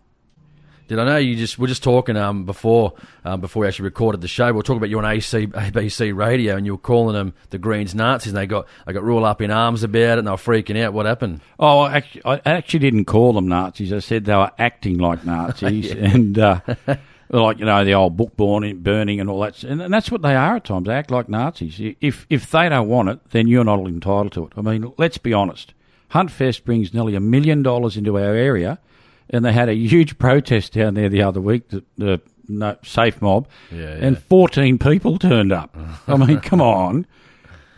[0.89, 4.21] Did I know you just we're just talking um before um before we actually recorded
[4.21, 4.47] the show.
[4.47, 7.59] We were talking about you on AC ABC radio, and you were calling them the
[7.59, 10.31] Greens Nazis, and they got they got real up in arms about it, and they
[10.31, 10.93] were freaking out.
[10.93, 11.41] What happened?
[11.59, 13.93] Oh, I actually, I actually didn't call them Nazis.
[13.93, 16.61] I said they were acting like Nazis, and uh,
[17.29, 19.63] like you know the old book burning, burning and all that.
[19.63, 20.87] And, and that's what they are at times.
[20.87, 21.79] They act like Nazis.
[22.01, 24.53] If if they don't want it, then you're not entitled to it.
[24.57, 25.75] I mean, let's be honest.
[26.13, 28.79] Huntfest brings nearly a million dollars into our area,
[29.29, 31.69] and they had a huge protest down there the other week.
[31.69, 35.77] The, the no, safe mob, Yeah, and 14 people turned up.
[36.07, 37.05] I mean, come on.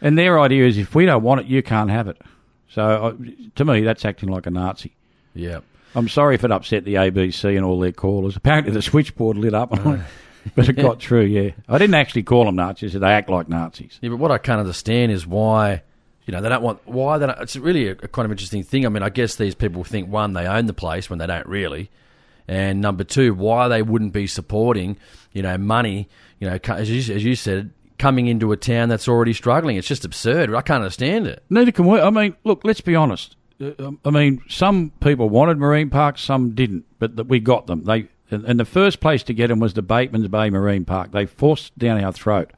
[0.01, 2.19] And their idea is if we don't want it, you can't have it.
[2.69, 3.13] So uh,
[3.55, 4.95] to me, that's acting like a Nazi.
[5.35, 5.59] Yeah.
[5.93, 8.37] I'm sorry if it upset the ABC and all their callers.
[8.37, 9.71] Apparently, the switchboard lit up,
[10.55, 11.25] but it got through.
[11.25, 12.93] Yeah, I didn't actually call them Nazis.
[12.93, 13.99] They act like Nazis.
[14.01, 15.81] Yeah, but what I can't understand is why,
[16.25, 17.39] you know, they don't want why they don't.
[17.39, 18.85] It's really a, a kind of interesting thing.
[18.85, 21.47] I mean, I guess these people think one, they own the place when they don't
[21.47, 21.89] really,
[22.47, 24.97] and number two, why they wouldn't be supporting,
[25.31, 29.07] you know, money, you know, as you, as you said, coming into a town that's
[29.07, 29.77] already struggling.
[29.77, 30.53] It's just absurd.
[30.53, 31.43] I can't understand it.
[31.49, 31.99] Neither can we.
[31.99, 33.35] I mean, look, let's be honest.
[33.61, 37.83] Uh, I mean, some people wanted marine parks, some didn't, but that we got them.
[37.83, 41.11] They and the first place to get them was the Bateman's Bay Marine Park.
[41.11, 42.51] They forced down our throat.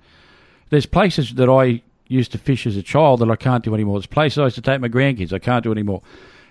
[0.69, 3.97] There's places that I used to fish as a child that I can't do anymore.
[3.97, 6.01] There's place I used to take my grandkids I can't do anymore.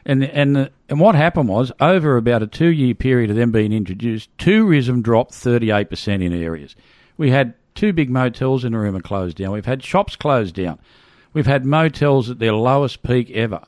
[0.04, 3.72] And and and what happened was over about a two year period of them being
[3.72, 6.74] introduced, tourism dropped 38 percent in areas.
[7.16, 9.52] We had two big motels in Narooma closed down.
[9.52, 10.78] We've had shops closed down.
[11.32, 13.62] We've had motels at their lowest peak ever.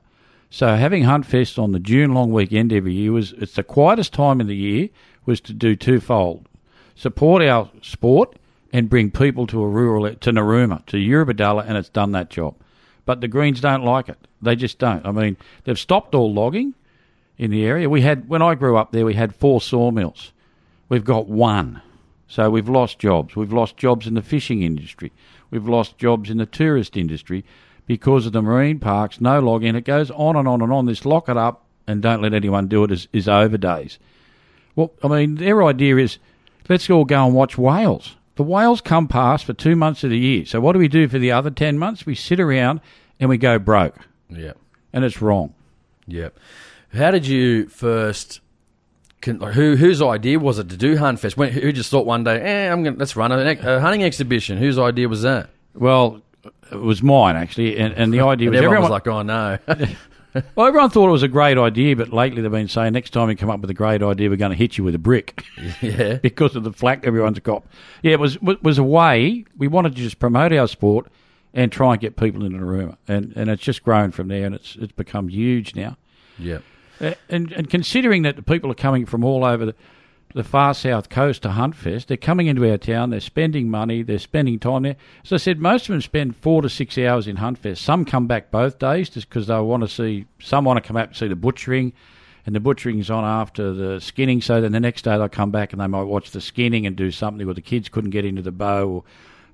[0.51, 4.41] So having Huntfest on the June long weekend every year was it's the quietest time
[4.41, 4.89] of the year
[5.27, 6.49] was to do twofold:
[6.97, 8.37] support our sport
[8.75, 12.57] and bring people to a rural to Narooma to Eurobodalla, and it's done that job.
[13.07, 14.19] But the Greens don't like it.
[14.43, 15.07] They just don't.
[15.07, 16.75] I mean, they've stopped all logging
[17.39, 17.89] in the area.
[17.89, 20.33] We had when I grew up there, we had four sawmills.
[20.89, 21.83] We've got one.
[22.27, 23.37] So we've lost jobs.
[23.37, 25.13] We've lost jobs in the fishing industry.
[25.53, 27.45] We've lost jobs in the tourist industry
[27.87, 29.77] because of the marine parks, no logging.
[29.77, 30.87] It goes on and on and on.
[30.87, 34.01] This lock it up and don't let anyone do it is, is over days.
[34.75, 36.19] Well, I mean, their idea is
[36.69, 38.17] let's all go and watch whales.
[38.37, 40.45] The whales come past for two months of the year.
[40.45, 42.05] So what do we do for the other 10 months?
[42.05, 42.81] We sit around
[43.21, 43.97] and we go broke.
[44.29, 44.53] Yeah.
[44.93, 45.55] And it's wrong.
[46.07, 46.37] Yep.
[46.93, 48.41] How did you first?
[49.25, 51.37] Who whose idea was it to do Huntfest?
[51.37, 54.59] When, who just thought one day, eh, I'm gonna let's run a, a hunting exhibition?
[54.59, 55.49] Whose idea was that?
[55.75, 56.21] Well,
[56.71, 59.59] it was mine actually, and, and the idea was everyone everyone, was like, oh no.
[60.55, 63.31] well, everyone thought it was a great idea, but lately they've been saying next time
[63.31, 65.45] you come up with a great idea, we're going to hit you with a brick
[65.81, 66.15] yeah.
[66.23, 67.65] because of the flack everyone's got.
[68.03, 71.07] Yeah, it was was a way we wanted to just promote our sport
[71.53, 74.55] and try and get people into Narooma, and and it's just grown from there, and
[74.55, 75.97] it's it's become huge now.
[76.39, 76.63] Yep.
[77.01, 79.75] Uh, and and considering that the people are coming from all over the,
[80.35, 84.19] the far south coast to Huntfest, they're coming into our town, they're spending money, they're
[84.19, 84.97] spending time there.
[85.25, 87.79] As I said, most of them spend four to six hours in Huntfest.
[87.79, 90.27] Some come back both days just because they want to see.
[90.41, 91.93] Some want to come out and see the butchering,
[92.47, 94.41] and the butchering's on after the skinning.
[94.41, 96.97] So then the next day they'll come back and they might watch the skinning and
[96.97, 99.05] do something where the kids couldn't get into the bow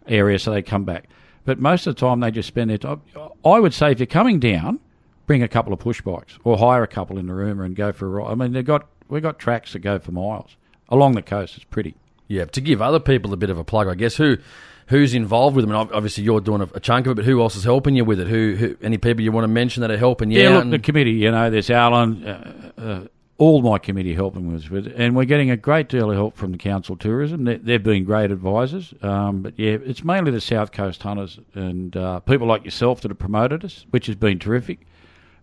[0.06, 1.10] area, so they come back.
[1.44, 3.02] But most of the time they just spend their time.
[3.44, 4.80] I would say if you're coming down,
[5.26, 8.06] bring a couple of push bikes or hire a couple in Narooma and go for
[8.06, 8.32] a ride.
[8.32, 10.56] I mean, they've got we've got tracks that go for miles
[10.90, 11.56] along the coast.
[11.56, 11.94] It's pretty.
[12.28, 12.44] Yeah.
[12.46, 14.36] To give other people a bit of a plug, I guess who
[14.86, 17.40] who's involved with them, and obviously you're doing a, a chunk of it, but who
[17.40, 18.26] else is helping you with it?
[18.26, 20.42] Who, who any people you want to mention that are helping you?
[20.42, 21.12] Yeah, look, and- the committee.
[21.12, 22.26] You know, there's Alan.
[22.26, 23.00] Uh, uh,
[23.38, 24.94] all my committee helping us with, it.
[24.98, 27.44] and we're getting a great deal of help from the council tourism.
[27.44, 28.92] They, they've been great advisors.
[29.00, 33.10] Um, but yeah, it's mainly the south coast hunters and uh, people like yourself that
[33.10, 34.80] have promoted us, which has been terrific.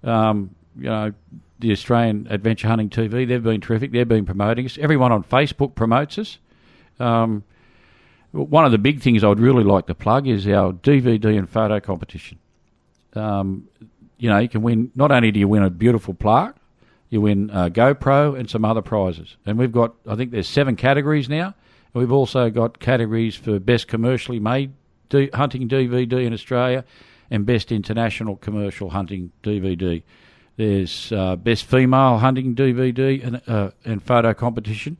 [0.03, 1.11] Um, you know,
[1.59, 3.91] the Australian Adventure Hunting TV, they've been terrific.
[3.91, 4.77] They've been promoting us.
[4.77, 6.37] Everyone on Facebook promotes us.
[6.99, 7.43] Um,
[8.31, 11.79] one of the big things I'd really like to plug is our DVD and photo
[11.79, 12.39] competition.
[13.13, 13.67] Um,
[14.17, 14.91] you know, you can win.
[14.95, 16.55] Not only do you win a beautiful plaque,
[17.09, 19.37] you win a GoPro and some other prizes.
[19.45, 21.55] And we've got, I think, there's seven categories now.
[21.93, 24.73] And we've also got categories for best commercially made
[25.33, 26.83] hunting DVD in Australia
[27.31, 30.03] and best international commercial hunting DVD.
[30.57, 34.97] There's uh, best female hunting DVD and uh, and photo competition.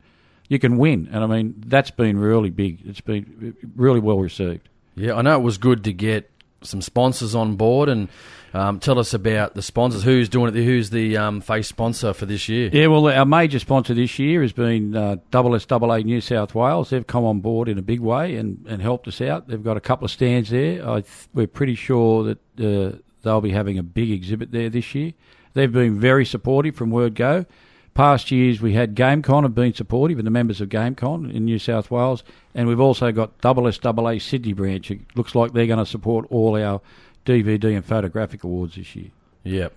[0.48, 2.80] You can win, and I mean that's been really big.
[2.86, 4.68] It's been really well received.
[4.94, 6.30] Yeah, I know it was good to get
[6.62, 8.08] some sponsors on board and
[8.54, 10.02] um, tell us about the sponsors.
[10.02, 10.64] Who's doing it?
[10.64, 12.70] Who's the um, face sponsor for this year?
[12.72, 16.90] Yeah, well, our major sponsor this year has been uh, SSAA New South Wales.
[16.90, 19.48] They've come on board in a big way and, and helped us out.
[19.48, 20.88] They've got a couple of stands there.
[20.88, 24.94] I th- we're pretty sure that uh, they'll be having a big exhibit there this
[24.94, 25.12] year.
[25.54, 27.46] They've been very supportive from word go.
[27.94, 31.58] Past years we had GameCon have been supportive, and the members of GameCon in New
[31.58, 32.22] South Wales,
[32.54, 34.90] and we've also got Double SAA Sydney branch.
[34.90, 36.80] It looks like they're going to support all our
[37.26, 39.10] DVD and photographic awards this year.
[39.42, 39.72] Yep.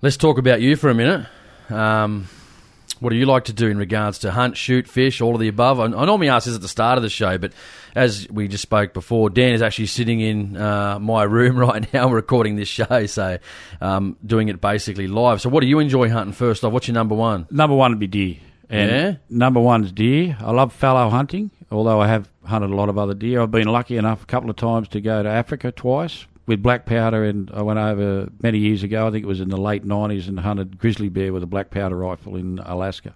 [0.00, 1.26] Let's talk about you for a minute.
[1.68, 2.26] Um,
[3.00, 5.48] what do you like to do in regards to hunt, shoot, fish, all of the
[5.48, 5.80] above?
[5.80, 7.52] I, I normally ask this at the start of the show, but
[7.94, 12.10] as we just spoke before, Dan is actually sitting in uh, my room right now
[12.10, 13.38] recording this show, so
[13.80, 15.40] um, doing it basically live.
[15.40, 16.72] So, what do you enjoy hunting first off?
[16.72, 17.46] What's your number one?
[17.50, 18.36] Number one would be deer.
[18.68, 19.14] And Yeah?
[19.28, 20.36] Number one's deer.
[20.40, 23.40] I love fallow hunting, although I have hunted a lot of other deer.
[23.40, 26.86] I've been lucky enough a couple of times to go to Africa twice with black
[26.86, 29.06] powder, and I went over many years ago.
[29.06, 31.70] I think it was in the late nineties, and hunted grizzly bear with a black
[31.70, 33.14] powder rifle in Alaska.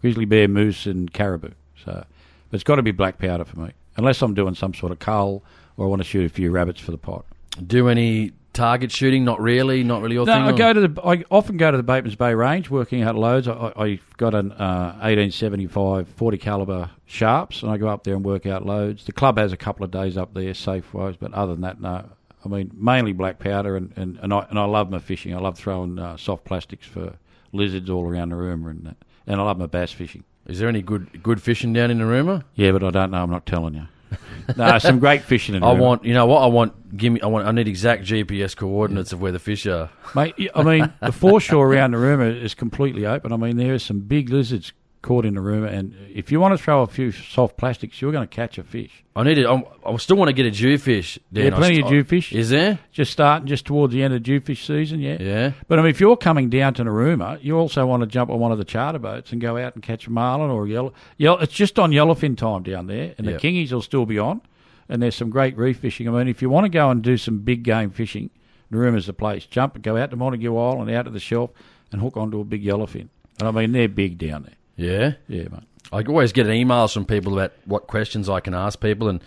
[0.00, 1.50] Grizzly bear, moose, and caribou.
[1.84, 2.04] So
[2.52, 5.42] it's got to be black powder for me, unless I'm doing some sort of cull
[5.76, 7.24] or I want to shoot a few rabbits for the pot.
[7.66, 9.24] Do any target shooting?
[9.24, 9.82] Not really.
[9.84, 10.42] Not really your No, thing.
[10.42, 11.02] I or- go to the.
[11.02, 13.46] I often go to the Batemans Bay Range, working out loads.
[13.48, 18.14] I, I I've got an uh, 1875 40 caliber sharps, and I go up there
[18.14, 19.04] and work out loads.
[19.04, 21.80] The club has a couple of days up there, safe wise, but other than that,
[21.80, 22.04] no.
[22.44, 25.34] I mean, mainly black powder, and, and, and I and I love my fishing.
[25.34, 27.14] I love throwing uh, soft plastics for
[27.52, 28.94] lizards all around Narooma, and
[29.26, 30.24] and I love my bass fishing.
[30.46, 32.44] Is there any good good fishing down in Narooma?
[32.54, 33.22] Yeah, but I don't know.
[33.22, 33.86] I'm not telling you.
[34.56, 36.42] no, some great fishing in I want, you know what?
[36.42, 36.96] I want.
[36.96, 37.20] Give me.
[37.20, 37.46] I want.
[37.46, 39.90] I need exact GPS coordinates of where the fish are.
[40.14, 43.32] Mate, I mean, the foreshore around Narooma is completely open.
[43.32, 44.72] I mean, there are some big lizards
[45.04, 48.26] caught in Narooma, and if you want to throw a few soft plastics, you're going
[48.26, 49.04] to catch a fish.
[49.14, 49.46] I need it.
[49.46, 51.18] I'm, I still want to get a jewfish.
[51.32, 51.44] Dan.
[51.44, 52.32] Yeah, plenty of jewfish.
[52.32, 52.80] Is there?
[52.90, 55.18] Just starting just towards the end of jewfish season, yeah.
[55.20, 55.52] Yeah.
[55.68, 58.40] But I mean, if you're coming down to Narooma, you also want to jump on
[58.40, 60.92] one of the charter boats and go out and catch a marlin or a yellow.
[61.18, 63.40] yellow it's just on yellowfin time down there, and Yep.
[63.40, 64.40] the kingies will still be on.
[64.88, 66.08] And there's some great reef fishing.
[66.08, 68.30] I mean, if you want to go and do some big game fishing,
[68.72, 69.46] Narooma's the place.
[69.46, 71.50] Jump, and go out to Montague Island, and out to the shelf,
[71.92, 73.08] and hook onto a big yellowfin.
[73.38, 74.54] And I mean, they're big down there.
[74.76, 75.12] Yeah.
[75.28, 75.62] Yeah, mate.
[75.92, 79.20] I always get emails from people about what questions I can ask people, and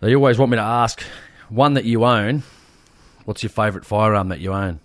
[0.00, 1.02] they always want me to ask
[1.48, 2.42] one that you own.
[3.24, 4.80] What's your favourite firearm that you own?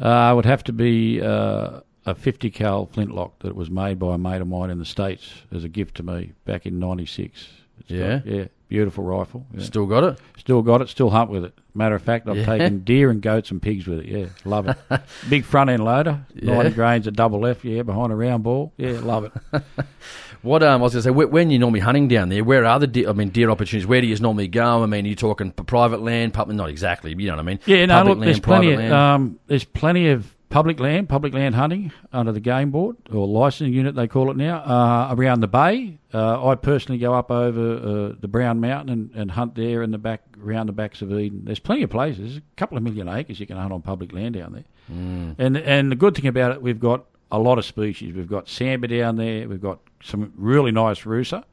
[0.00, 4.14] Uh, it would have to be uh, a 50 cal flintlock that was made by
[4.14, 7.48] a mate of mine in the States as a gift to me back in 96.
[7.80, 8.18] It's Yeah?
[8.18, 9.46] got- yeah, beautiful rifle.
[9.54, 9.64] Yeah.
[9.64, 10.18] Still got it?
[10.38, 11.54] Still got it, still hunt with it.
[11.74, 12.44] Matter of fact, I've Yeah?
[12.46, 14.06] taken deer and goats and pigs with it.
[14.06, 14.76] Yeah, love it.
[15.28, 16.54] Big front end loader, Yeah?
[16.54, 18.72] 90 grains of double F, yeah, behind a round ball.
[18.76, 19.62] Yeah, love it.
[20.42, 22.78] What um, I was going to say, when you're normally hunting down there, where are
[22.78, 23.88] the deer, I mean, deer opportunities?
[23.88, 24.84] Where do you normally go?
[24.84, 26.56] I mean, are you talking private land, public?
[26.56, 27.58] Not exactly, you know what I mean?
[27.66, 28.72] Yeah, no, Public look, there's land, plenty.
[28.72, 28.92] Of, land.
[28.92, 33.72] um, there's plenty of public land, public land hunting under the game board or licensing
[33.72, 35.98] unit they call it now uh, around the bay.
[36.14, 37.76] Uh, I personally go up over
[38.12, 41.12] uh, the Brown Mountain and, and hunt there in the back around the backs of
[41.12, 41.42] Eden.
[41.44, 44.34] There's plenty of places, a couple of million acres you can hunt on public land
[44.36, 44.64] down there.
[44.90, 45.34] Mm.
[45.38, 48.14] And and the good thing about it, we've got a lot of species.
[48.14, 49.46] We've got sambar down there.
[49.46, 51.44] We've got some really nice rusa.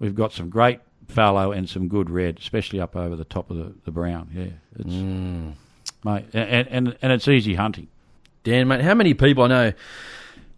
[0.00, 3.58] We've got some great fallow and some good red, especially up over the top of
[3.58, 4.30] the, the brown.
[4.34, 4.44] Yeah,
[4.76, 5.52] it's Mm.
[6.04, 7.86] mate, and, and and it's easy hunting.
[8.44, 9.72] Dan, mate, how many people I know?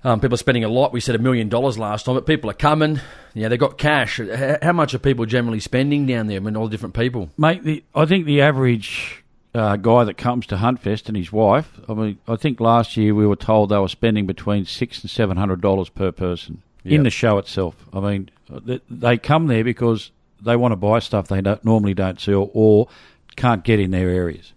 [0.04, 0.92] Um, people are spending a lot.
[0.92, 3.00] We said a million dollars last time, but people are coming.
[3.34, 4.20] Yeah, they got cash.
[4.62, 6.36] How much are people generally spending down there?
[6.36, 7.30] I mean, all different people.
[7.36, 11.80] Mate, the, I think the average uh, guy that comes to Huntfest and his wife,
[11.88, 15.10] I mean, I think last year we were told they were spending between six and
[15.10, 16.94] seven hundred dollars per person Yep.
[16.94, 17.74] in the show itself.
[17.92, 21.94] I mean, they, they come there because they want to buy stuff they don't normally
[21.94, 22.86] don't see or, or
[23.34, 24.52] can't get in their areas,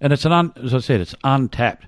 [0.00, 1.84] and it's an un, as I said, it's untapped.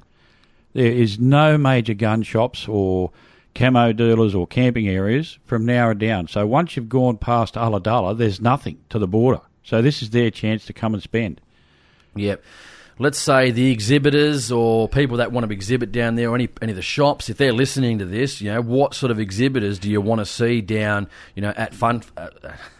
[0.72, 3.10] There is no major gun shops or
[3.54, 6.28] camo dealers or camping areas from Nowra down.
[6.28, 9.40] So once you've gone past Ulladulla, there's nothing to the border.
[9.64, 11.40] So this is their chance to come and spend.
[12.14, 12.42] Yep.
[13.00, 16.72] Let's say the exhibitors or people that want to exhibit down there, or any any
[16.72, 19.90] of the shops, if they're listening to this, you know, what sort of exhibitors do
[19.90, 22.28] you want to see down, you know, at fun uh,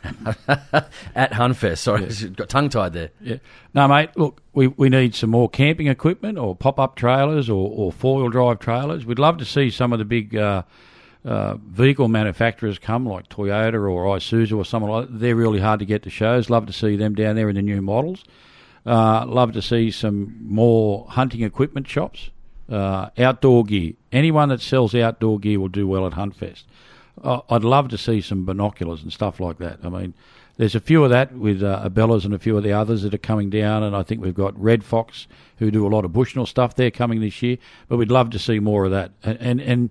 [1.15, 1.79] at Huntfest?
[1.79, 3.11] Sorry, got tongue tied there.
[3.23, 3.39] Yeah.
[3.73, 7.71] No, mate, look, we, we need some more camping equipment or pop up trailers or,
[7.75, 9.07] or four wheel drive trailers.
[9.07, 10.65] We'd love to see some of the big uh,
[11.25, 15.19] uh, vehicle manufacturers come, like Toyota or Isuzu or someone like that.
[15.19, 16.51] They're really hard to get to shows.
[16.51, 18.23] Love to see them down there in the new models.
[18.87, 22.31] Uh, love to see some more hunting equipment shops,
[22.71, 23.93] uh, outdoor gear.
[24.11, 26.65] Anyone that sells outdoor gear will do well at Huntfest.
[27.23, 29.81] Uh, I'd love to see some binoculars and stuff like that.
[29.85, 30.15] I mean,
[30.57, 33.15] there's a few of that with uh, Abellas and a few of the others that
[33.15, 35.27] are coming down, and I think we've got Red Fox
[35.59, 36.75] who do a lot of Bushnell stuff.
[36.75, 37.59] They're coming this year,
[37.89, 39.13] but we'd love to see more of that.
[39.23, 39.91] And and, and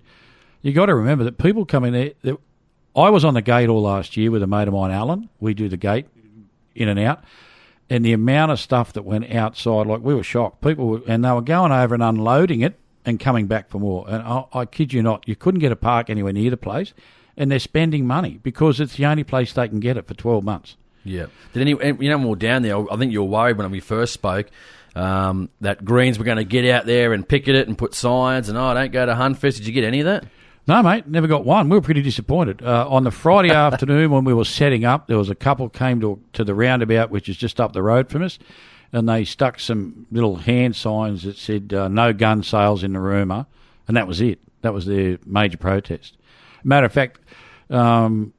[0.62, 2.10] you got to remember that people coming there.
[2.22, 2.36] there
[2.94, 5.28] I was on the gate all last year with a mate of mine, Alan.
[5.38, 6.06] We do the gate
[6.74, 7.22] in and out,
[7.90, 10.62] and the amount of stuff that went outside, like we were shocked.
[10.62, 14.06] People were, and they were going over and unloading it and coming back for more.
[14.08, 16.94] And I, I kid you not, you couldn't get a park anywhere near the place,
[17.36, 20.44] and they're spending money because it's the only place they can get it for 12
[20.44, 20.76] months.
[21.02, 21.26] Yeah.
[21.52, 24.12] Did any, you know, were down there, I think you were worried when we first
[24.12, 24.46] spoke
[24.94, 28.48] um, that Greens were going to get out there and picket it and put signs
[28.48, 29.56] and, oh, don't go to Huntfest.
[29.56, 30.24] Did you get any of that?
[30.66, 31.68] No, mate, never got one.
[31.68, 32.62] We were pretty disappointed.
[32.62, 36.00] Uh, on the Friday afternoon when we were setting up, there was a couple came
[36.00, 38.38] to to the roundabout, which is just up the road from us,
[38.92, 43.46] and they stuck some little hand signs that said uh, "No gun sales in Narooma,"
[43.88, 44.38] and that was it.
[44.62, 46.16] That was their major protest.
[46.62, 47.18] Matter of fact,
[47.70, 48.32] um,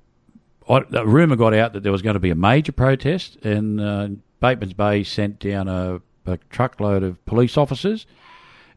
[0.70, 3.82] I, the rumour got out that there was going to be a major protest, and
[3.82, 4.10] uh,
[4.40, 8.06] Bateman's Bay sent down a, a truckload of police officers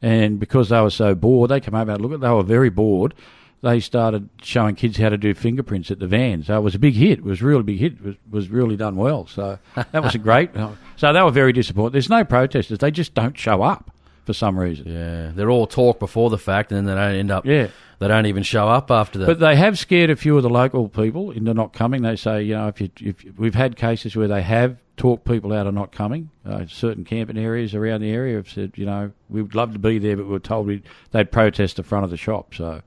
[0.03, 2.21] and because they were so bored, they came over and look at.
[2.21, 3.15] They were very bored.
[3.63, 6.43] They started showing kids how to do fingerprints at the van.
[6.43, 7.21] So it was a big hit.
[7.21, 7.93] It was a really big hit.
[7.95, 9.27] It was, was really done well.
[9.27, 10.55] So that was a great.
[10.55, 11.95] Uh, so they were very disappointed.
[11.95, 12.79] There's no protesters.
[12.79, 13.91] They just don't show up
[14.27, 14.93] for some reason.
[14.93, 17.47] Yeah, they're all talk before the fact, and then they don't end up.
[17.47, 17.69] Yeah.
[17.99, 19.27] They don't even show up after that.
[19.27, 22.03] But they have scared a few of the local people into not coming.
[22.03, 25.53] They say, you know, if you if we've had cases where they have talked people
[25.53, 26.31] out of not coming.
[26.47, 29.79] Uh, certain camping areas around the area have said, you know, we would love to
[29.79, 32.55] be there, but we were told we'd, they'd protest the front of the shop.
[32.55, 32.81] So,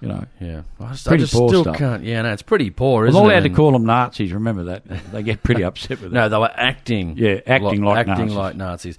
[0.00, 1.78] you know, yeah, I just, pretty I poor still stuff.
[1.78, 2.02] can't.
[2.04, 3.24] Yeah, no, it's pretty poor, we're isn't it?
[3.24, 4.32] allowed to call them Nazis.
[4.32, 6.12] Remember that they get pretty upset with that.
[6.12, 7.16] No, they were acting.
[7.16, 8.36] Yeah, acting like acting Nazis.
[8.36, 8.96] like Nazis.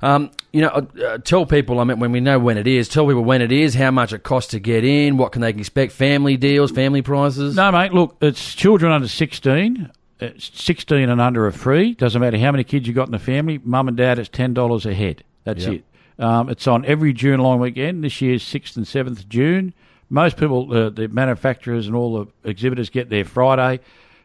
[0.00, 1.80] Um, you know, uh, uh, tell people.
[1.80, 4.12] I mean, when we know when it is, tell people when it is, how much
[4.12, 7.56] it costs to get in, what can they expect, family deals, family prices.
[7.56, 7.92] No, mate.
[7.92, 9.90] Look, it's children under sixteen.
[10.20, 11.94] It's sixteen and under are free.
[11.94, 13.60] Doesn't matter how many kids you got in the family.
[13.62, 15.24] Mum and dad, it's ten dollars a head.
[15.44, 15.74] That's Yep.
[15.74, 15.84] it.
[16.22, 18.02] Um, it's on every June long weekend.
[18.02, 19.72] This year's sixth and seventh June.
[20.10, 23.80] Most people, uh, the manufacturers and all the exhibitors, get there Friday.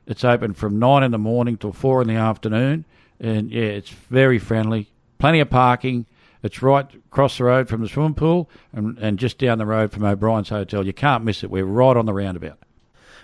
[0.08, 2.86] It's open from nine in the morning till four in the afternoon,
[3.20, 4.88] and yeah, it's very friendly.
[5.24, 6.06] Plenty of parking.
[6.42, 9.94] It's right across the road from the swimming pool and, and just down the road
[9.94, 10.86] from O'Brien's Hotel.
[10.86, 11.50] You can't miss it.
[11.50, 12.60] We're right on the roundabout.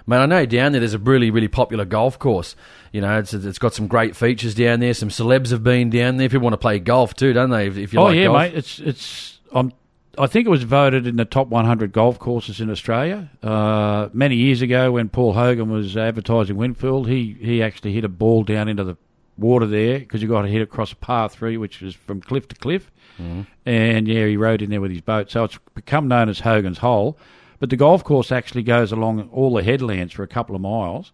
[0.07, 2.55] Man, I know down there there's a really, really popular golf course.
[2.93, 4.93] You know, it's it's got some great features down there.
[4.93, 6.29] Some celebs have been down there.
[6.29, 7.67] People want to play golf too, don't they?
[7.67, 8.37] If, if you oh like yeah, golf.
[8.37, 8.55] mate.
[8.55, 9.39] It's it's.
[9.51, 9.73] I'm.
[10.17, 13.29] I think it was voted in the top 100 golf courses in Australia.
[13.43, 18.09] Uh, many years ago, when Paul Hogan was advertising Winfield, he he actually hit a
[18.09, 18.95] ball down into the
[19.39, 22.47] water there because you got to hit across a par three, which is from cliff
[22.49, 22.91] to cliff.
[23.19, 23.41] Mm-hmm.
[23.65, 26.77] And yeah, he rode in there with his boat, so it's become known as Hogan's
[26.79, 27.17] Hole.
[27.59, 31.11] But the golf course actually goes along all the headlands for a couple of miles.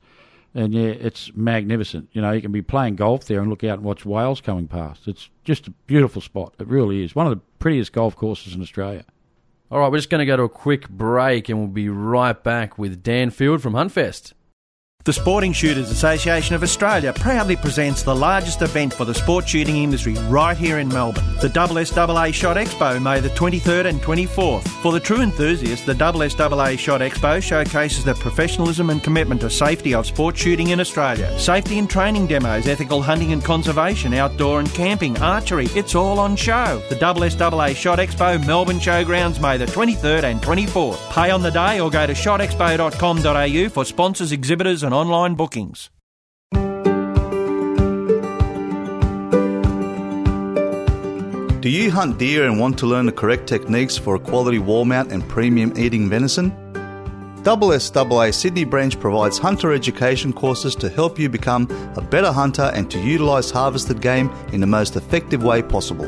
[0.54, 2.10] And yeah, it's magnificent.
[2.14, 4.68] You know, you can be playing golf there and look out and watch whales coming
[4.68, 5.08] past.
[5.08, 6.54] It's just a beautiful spot.
[6.60, 7.14] It really is.
[7.14, 9.04] One of the prettiest golf courses in Australia.
[9.70, 12.42] All right, we're just going to go to a quick break, and we'll be right
[12.42, 14.34] back with Dan Field from Huntfest.
[15.06, 19.78] The Sporting Shooters Association of Australia proudly presents the largest event for the sport shooting
[19.78, 21.24] industry right here in Melbourne.
[21.42, 24.68] The SSAA Shot Expo, May the 23rd and 24th.
[24.82, 29.94] For the true enthusiast, the SSAA Shot Expo showcases the professionalism and commitment to safety
[29.94, 31.38] of sport shooting in Australia.
[31.38, 36.36] Safety and training demos, ethical hunting and conservation, outdoor and camping, archery, it's all on
[36.36, 36.82] show.
[36.90, 41.12] The SSAA Shot Expo, Melbourne Showgrounds, May the 23rd and 24th.
[41.12, 45.90] Pay on the day or go to shotexpo.com.au for sponsors, exhibitors and online bookings.
[51.60, 54.86] Do you hunt deer and want to learn the correct techniques for a quality wall
[54.86, 56.52] mount and premium eating venison?
[57.44, 61.68] SSAA Sydney branch provides hunter education courses to help you become
[61.98, 66.08] a better hunter and to utilise harvested game in the most effective way possible.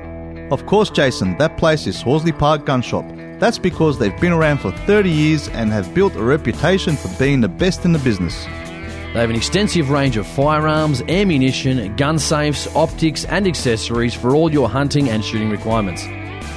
[0.52, 3.06] Of course, Jason, that place is Horsley Park Gun Shop.
[3.40, 7.42] That's because they've been around for 30 years and have built a reputation for being
[7.42, 8.48] the best in the business.
[9.14, 14.52] They have an extensive range of firearms, ammunition, gun safes, optics, and accessories for all
[14.52, 16.04] your hunting and shooting requirements.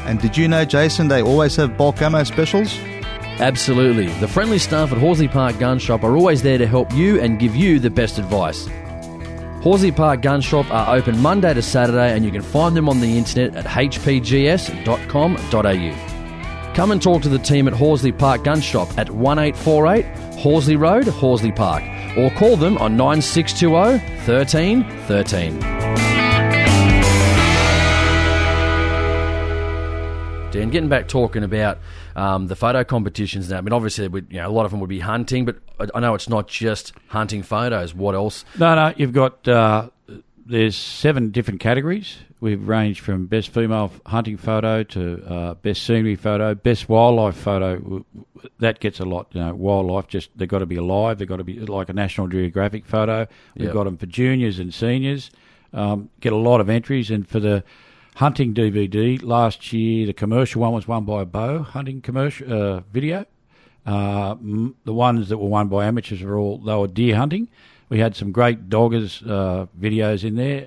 [0.07, 2.79] And did you know, Jason, they always have bulk ammo specials?
[3.41, 4.07] Absolutely.
[4.21, 7.41] The friendly staff at Horsley Park Gun Shop are always there to help you and
[7.41, 8.69] give you the best advice.
[9.63, 13.01] Horsley Park Gun Shop are open Monday to Saturday and you can find them on
[13.01, 14.55] the internet at hpgs.com.au.
[16.75, 20.05] Come and talk to the team at Horsley Park Gun Shop at 1848
[20.41, 21.85] Horsley Road, Horsley Park,
[22.19, 25.61] or call them on 9620 13 13.
[30.51, 31.79] Dan, getting back talking about
[32.17, 33.59] um, the photo competitions now.
[33.59, 35.59] I mean, obviously, you know, a lot of them would be hunting, but
[35.95, 37.95] I know it's not just hunting photos.
[37.95, 38.45] What else?
[38.59, 39.91] No, no, you've got uh,
[40.47, 42.19] there's seven different categories.
[42.41, 48.05] We've ranged from best female hunting photo to uh, best scenery photo, best wildlife photo.
[48.59, 49.29] That gets a lot.
[49.33, 51.19] You know, wildlife just they've got to be alive.
[51.19, 53.27] They've got to be like a National Geographic photo.
[53.57, 53.73] We've Yep.
[53.75, 55.31] got them for juniors and seniors.
[55.73, 57.65] Um, get a lot of entries, and for the
[58.17, 62.81] hunting DVD last year, the commercial one was won by a bow hunting commercial uh,
[62.93, 63.25] video.
[63.87, 67.49] Uh, m- the ones that were won by amateurs were all they were deer hunting.
[67.95, 70.67] We had some great doggers uh, videos in there.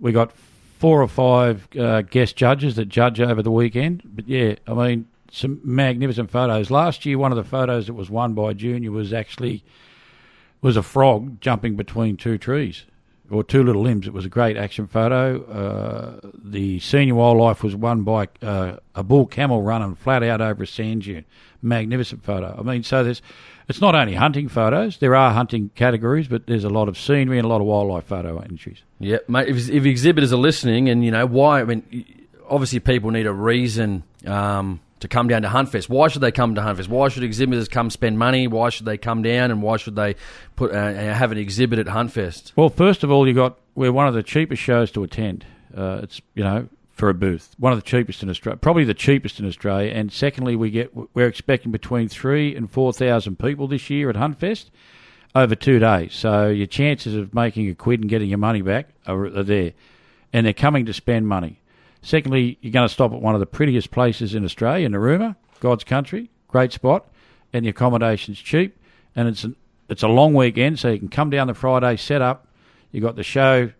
[0.00, 0.32] We got
[0.80, 4.02] four or five uh, guest judges that judge over the weekend.
[4.04, 6.72] But yeah, I mean some magnificent photos.
[6.72, 9.62] Last year, one of the photos that was won by junior was actually
[10.60, 12.84] was a frog jumping between two trees
[13.30, 14.08] or two little limbs.
[14.08, 15.40] It was a great action photo.
[15.44, 20.64] Uh, the senior wildlife was won by uh, a bull camel running flat out over
[20.64, 21.26] a sand dune.
[21.62, 22.56] Magnificent photo.
[22.58, 23.22] I mean, so there's
[23.68, 24.98] it's not only hunting photos.
[24.98, 28.04] There are hunting categories, but there's a lot of scenery and a lot of wildlife
[28.04, 28.82] photo entries.
[28.98, 29.48] Yeah, mate.
[29.48, 32.04] If, if exhibitors are listening, and you know why, I mean,
[32.48, 35.88] obviously people need a reason um, to come down to Huntfest.
[35.88, 36.88] Why should they come to Huntfest?
[36.88, 38.46] Why should exhibitors come spend money?
[38.46, 40.16] Why should they come down, and why should they
[40.56, 42.52] put uh, have an exhibit at Huntfest?
[42.56, 45.46] Well, first of all, you got we're one of the cheapest shows to attend.
[45.76, 48.94] Uh, it's you know for a booth, one of the cheapest in Australia, probably the
[48.94, 49.92] cheapest in Australia.
[49.92, 54.16] And secondly, we get we're expecting between three and four thousand people this year at
[54.16, 54.70] Huntfest
[55.34, 56.14] over two days.
[56.14, 59.72] So your chances of making a quid and getting your money back are, are there,
[60.32, 61.60] and they're coming to spend money.
[62.00, 65.84] Secondly, you're going to stop at one of the prettiest places in Australia, Narooma, God's
[65.84, 67.08] country, great spot,
[67.52, 68.78] and the accommodation's cheap,
[69.16, 69.56] and it's an,
[69.88, 72.46] it's a long weekend, so you can come down the Friday, set up.
[72.92, 73.72] You got the show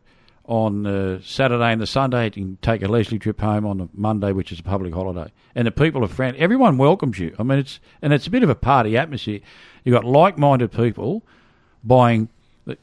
[0.47, 2.27] on the Saturday and the Sunday.
[2.27, 5.33] You can take a leisurely trip home on the Monday, which is a public holiday.
[5.55, 6.41] And the people are friendly.
[6.41, 7.35] Everyone welcomes you.
[7.39, 9.41] I mean, it's and it's a bit of a party atmosphere.
[9.85, 11.23] You've got like-minded people
[11.83, 12.29] buying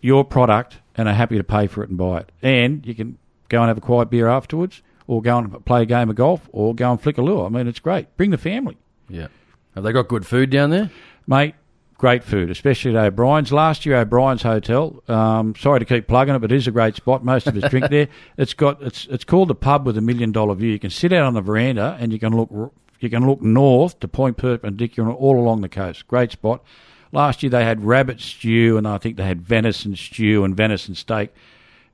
[0.02, 2.32] your product and are happy to pay for it and buy it.
[2.42, 3.18] And you can
[3.50, 6.48] go and have a quiet beer afterwards, or go and play a game of golf,
[6.52, 7.46] or go and flick a lure.
[7.46, 8.16] I mean, it's great.
[8.18, 8.78] Bring the family.
[9.10, 9.28] Yeah,
[9.76, 10.90] have they got good food down there?
[11.28, 11.56] Mate,
[12.02, 13.54] great food, especially at O'Brien's.
[13.54, 15.04] Last year, O'Brien's Hotel.
[15.08, 17.24] Um, sorry to keep plugging it, but it is a great spot.
[17.24, 18.08] Most of us drink there.
[18.38, 20.72] It's got it's it's called the pub with a million dollar view.
[20.72, 24.00] You can sit out on the veranda and you can look you can look north
[24.00, 26.08] to Point Perpendicular all along the coast.
[26.08, 26.64] Great spot.
[27.12, 30.96] Last year they had rabbit stew and I think they had venison stew and venison
[30.96, 31.32] steak,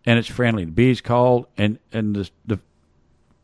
[0.06, 0.64] and it's friendly.
[0.64, 2.60] The beer's cold and and the the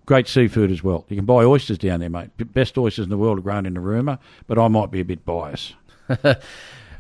[0.05, 1.05] great seafood as well.
[1.09, 2.29] You can buy oysters down there, mate.
[2.53, 5.25] Best oysters in the world are grown in Narooma, but I might be a bit
[5.25, 5.75] biased.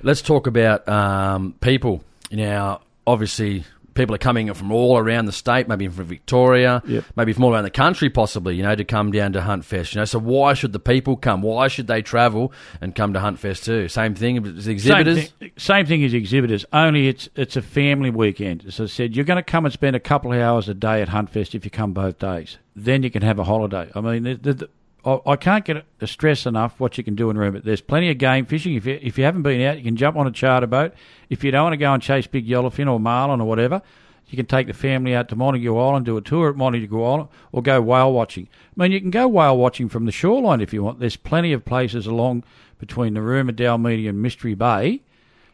[0.03, 2.03] Let's talk about um, people.
[2.31, 7.05] Now, obviously, people are coming from all around the state, maybe from Victoria, Yep.
[7.15, 9.93] maybe from all around the country, possibly, you know, to come down to Huntfest.
[9.93, 11.41] You know, so why should the people come?
[11.41, 12.51] Why should they travel
[12.81, 13.87] and come to Huntfest too?
[13.87, 15.17] Same thing as exhibitors.
[15.17, 16.65] Same thing, same thing as exhibitors.
[16.73, 18.65] Only it's it's a family weekend.
[18.67, 21.01] As I said, you're going to come and spend a couple of hours a day
[21.01, 22.57] at Huntfest if you come both days.
[22.75, 23.89] Then you can have a holiday.
[23.95, 24.69] I mean, the, the,
[25.05, 27.61] I, can't get a stress enough what you can do in Narooma.
[27.61, 28.75] There's plenty of game fishing.
[28.75, 30.93] If you if you haven't been out, you can jump on a charter boat.
[31.29, 33.81] If you don't want to go and chase big yellowfin or marlin or whatever.
[34.29, 37.29] You can take the family out to Montague Island, do a tour at Montague Island,
[37.51, 38.47] or go whale watching.
[38.75, 40.99] I mean, you can go whale watching from the shoreline if you want.
[40.99, 42.43] There's plenty of places along
[42.79, 45.01] between Narooma, Dalmeny, and Mystery Bay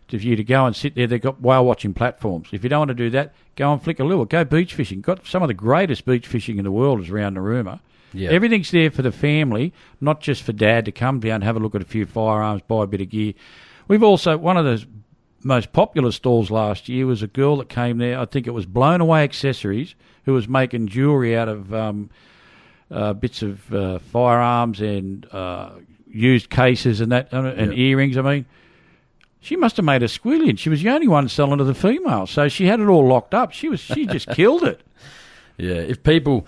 [0.07, 1.07] for you to go and sit there.
[1.07, 2.49] They've got whale watching platforms.
[2.51, 4.25] If you don't want to do that, go and flick a lure.
[4.25, 5.01] Go beach fishing.
[5.01, 7.79] Got some of the greatest beach fishing in the world is around the Narooma.
[8.13, 8.29] Yeah.
[8.31, 11.59] Everything's there for the family, not just for dad to come down, and have a
[11.59, 13.33] look at a few firearms, buy a bit of gear.
[13.87, 14.85] We've also one of the
[15.43, 18.19] most popular stalls last year was a girl that came there.
[18.19, 19.95] I think it was Blown Away Accessories,
[20.25, 22.09] who was making jewelry out of um,
[22.91, 25.71] uh, bits of uh, firearms and uh,
[26.07, 27.77] used cases and that and, Yeah.
[27.79, 28.17] earrings.
[28.17, 28.45] I mean,
[29.39, 30.57] She must have made a squillion.
[30.59, 33.33] She was the only one selling to the females, so she had it all locked
[33.33, 33.51] up.
[33.53, 34.81] She was she just killed it.
[35.57, 36.45] Yeah, if people,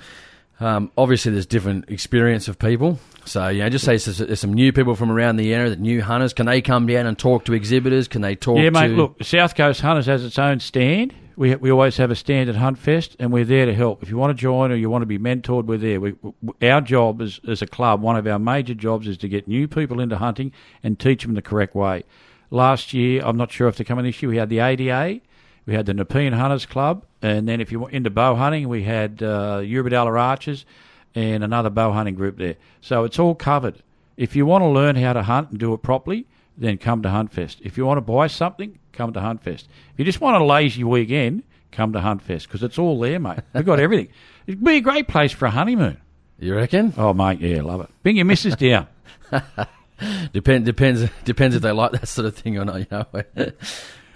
[0.61, 2.99] um, obviously there's different experience of people.
[3.25, 6.01] So, you know, just say there's, some new people from around the area, that new
[6.01, 6.33] hunters.
[6.33, 8.07] Can they come down and talk to exhibitors?
[8.07, 8.71] Can they talk Yeah, to...
[8.71, 8.91] mate.
[8.91, 11.13] Look, South Coast Hunters has its own stand.
[11.35, 14.03] We we always have a stand at Hunt Fest, and we're there to help.
[14.03, 15.99] If you want to join or you want to be mentored, we're there.
[15.99, 19.27] We, we, our job as as a club, one of our major jobs is to
[19.27, 20.51] get new people into hunting
[20.83, 22.03] and teach them the correct way.
[22.49, 24.29] Last year, I'm not sure if they're coming this year.
[24.29, 25.21] We had the ADA,
[25.65, 28.83] we had the Nepean Hunters Club, and then if you went into bow hunting, we
[28.83, 30.65] had uh, Eurobodalla Archers
[31.13, 32.55] and another bow hunting group there.
[32.81, 33.81] So it's all covered.
[34.17, 36.25] If you want to learn how to hunt and do it properly,
[36.57, 37.57] then come to Huntfest.
[37.61, 39.67] If you want to buy something, come to Huntfest.
[39.93, 43.39] If you just want a lazy weekend, come to Huntfest because it's all there, mate.
[43.53, 44.09] We've got everything.
[44.47, 45.97] It'd be a great place for a honeymoon.
[46.39, 46.93] You reckon?
[46.97, 47.89] Oh, mate, yeah, love it.
[48.03, 48.87] Bring your missus down.
[50.33, 52.79] Depend, depends depends if they like that sort of thing or not.
[52.79, 53.51] You know,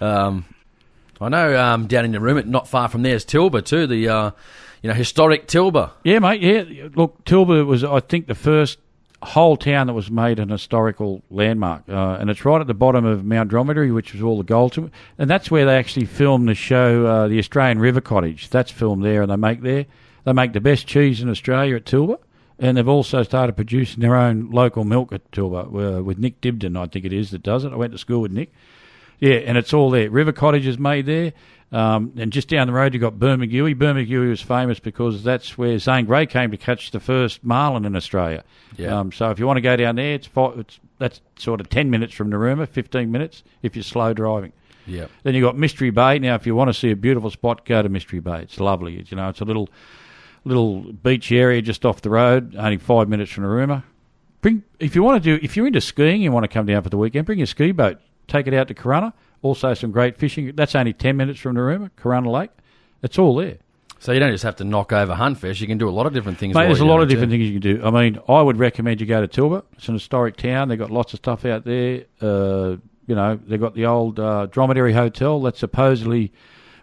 [0.00, 0.44] um,
[1.20, 3.86] I know um, down in Narooma, not far from there is Tilba too.
[3.86, 4.30] The uh,
[4.82, 5.92] you know historic Tilba.
[6.04, 6.42] Yeah, mate.
[6.42, 8.78] Yeah, look, Tilba was, I think, the first
[9.22, 13.04] whole town that was made an historical landmark, uh, and it's right at the bottom
[13.04, 16.48] of Mount Dromedary, which was all the gold, to, and that's where they actually filmed
[16.48, 18.50] the show, uh, the Australian River Cottage.
[18.50, 19.86] That's filmed there, and they make there.
[20.24, 22.18] They make the best cheese in Australia at Tilba,
[22.58, 26.76] and they've also started producing their own local milk at Tilba uh, with Nick Dibden,
[26.76, 27.72] I think it is that does it.
[27.72, 28.52] I went to school with Nick.
[29.20, 30.10] Yeah, and it's all there.
[30.10, 31.32] River Cottage is made there.
[31.72, 33.74] Um, and just down the road, you've got Bermagui.
[33.74, 37.96] Bermagui was famous because that's where Zane Grey came to catch the first marlin in
[37.96, 38.44] Australia.
[38.76, 39.00] Yeah.
[39.00, 41.68] Um, so if you want to go down there, it's, five, it's that's sort of
[41.68, 44.52] 10 minutes from Narooma, 15 minutes if you're slow driving.
[44.86, 45.06] Yeah.
[45.24, 46.18] Then you've got Mystery Bay.
[46.20, 48.42] Now, if you want to see a beautiful spot, go to Mystery Bay.
[48.42, 48.98] It's lovely.
[48.98, 49.68] It's, you know, it's a little
[50.44, 53.82] little beach area just off the road, only five minutes from Narooma.
[54.40, 56.82] Bring if you want to do if you're into skiing, you want to come down
[56.82, 57.26] for the weekend.
[57.26, 57.98] Bring your ski boat,
[58.28, 59.12] take it out to Corunna.
[59.42, 60.52] Also, some great fishing.
[60.54, 62.50] That's only ten minutes from Narooma, Corunna Lake.
[63.02, 63.58] It's all there.
[63.98, 65.60] So you don't just have to knock over Huntfest.
[65.60, 66.54] You can do a lot of different things.
[66.54, 67.38] Mate, there's a lot of different too.
[67.38, 67.86] things you can do.
[67.86, 69.62] I mean, I would recommend you go to Tilba.
[69.72, 70.68] It's an historic town.
[70.68, 72.04] They've got lots of stuff out there.
[72.20, 76.32] Uh, you know, they've got the old uh, Dromedary Hotel that supposedly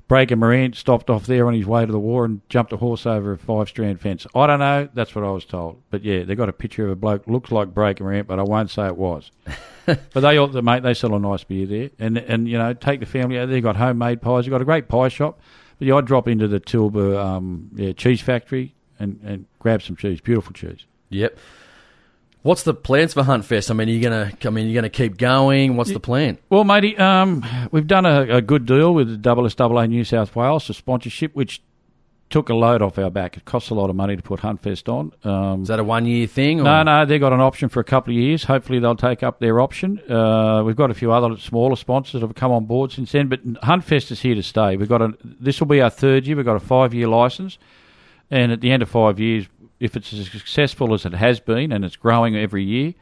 [0.08, 3.06] Breaker Morant stopped off there on his way to the war and jumped a horse
[3.06, 4.28] over a five strand fence.
[4.36, 4.90] I don't know.
[4.94, 5.82] That's what I was told.
[5.90, 8.44] But yeah, they got a picture of a bloke looks like Breaker Morant, but I
[8.44, 9.32] won't say it was.
[9.86, 13.00] but they all, mate, they sell a nice beer there, and and you know, take
[13.00, 13.56] the family out there.
[13.56, 14.46] They've got homemade pies.
[14.46, 15.40] They've got a great pie shop.
[15.80, 19.96] But yeah, I'd drop into the Tilba um, yeah, cheese factory and, and grab some
[19.96, 20.22] cheese.
[20.22, 20.86] Beautiful cheese.
[21.10, 21.38] Yep.
[22.44, 23.72] What's the plans for Huntfest?
[23.72, 24.32] I mean, are you gonna?
[24.44, 25.78] I mean, you're gonna keep going.
[25.78, 26.38] What's the plan?
[26.50, 30.68] Well, matey, um, we've done a, a good deal with the SSAA New South Wales
[30.68, 31.62] for sponsorship, which
[32.30, 33.38] took a load off our back.
[33.38, 35.14] It costs a lot of money to put Huntfest on.
[35.24, 36.60] Um, Is that a one year thing?
[36.60, 36.64] Or?
[36.64, 38.44] no, no, they've got an option for a couple of years.
[38.44, 40.00] Hopefully, they'll take up their option.
[40.12, 43.28] Uh, we've got a few other smaller sponsors that have come on board since then,
[43.30, 44.76] but Huntfest is here to stay.
[44.76, 46.36] We've got a, this will be our third year.
[46.36, 47.58] We've got a five year license,
[48.32, 49.46] and at the end of five years,
[49.84, 52.94] if it's as successful as it has been and it's growing every year,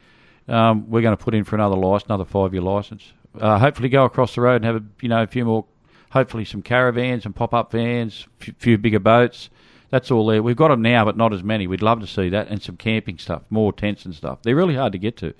[0.48, 3.12] um, we're going to put in for another license, another five year license.
[3.38, 5.64] Uh, hopefully, go across the road and have a, you know a few more,
[6.10, 9.48] hopefully some caravans and pop up vans, a few, bigger boats.
[9.90, 10.42] That's all there.
[10.42, 11.68] We've got them now, but not as many.
[11.68, 14.42] We'd love to see that and some camping stuff, more tents and stuff.
[14.42, 15.34] They're really hard to get to.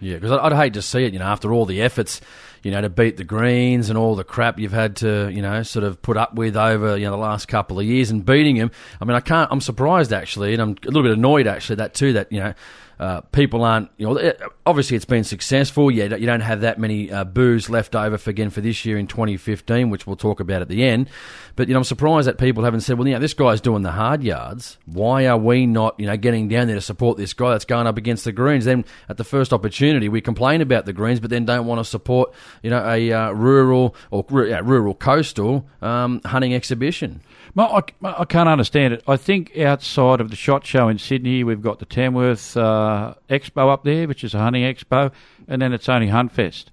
[0.00, 1.12] Yeah, because I'd hate to see it.
[1.12, 2.20] You know, after all the efforts,
[2.62, 5.62] you know, to beat the Greens and all the crap you've had to, you know,
[5.62, 8.56] sort of put up with over you know the last couple of years and beating
[8.56, 8.70] him.
[9.00, 9.50] I mean, I can't.
[9.50, 12.12] I'm surprised actually, and I'm a little bit annoyed actually that too.
[12.14, 12.54] That you know.
[13.00, 15.90] Uh, people aren't, you know, it- obviously it's been successful.
[15.90, 18.98] Yeah, you don't have that many uh, boos left over for, again for this year
[18.98, 21.08] in 2015, which we'll talk about at the end.
[21.56, 23.82] But you know, I'm surprised that people haven't said, well, you know, this guy's doing
[23.82, 24.76] the hard yards.
[24.84, 27.86] Why are we not, you know, getting down there to support this guy that's going
[27.86, 28.66] up against the Greens?
[28.66, 31.86] Then at the first opportunity, we complain about the Greens, but then don't want to
[31.86, 37.22] support, you know, a uh, rural or yeah, rural coastal um, hunting exhibition.
[37.54, 39.02] Well, I, I can't understand it.
[39.08, 43.72] I think outside of the shot show in Sydney, we've got the Tamworth uh, Expo
[43.72, 45.10] up there, which is a hunting expo,
[45.48, 46.66] and then it's only Huntfest.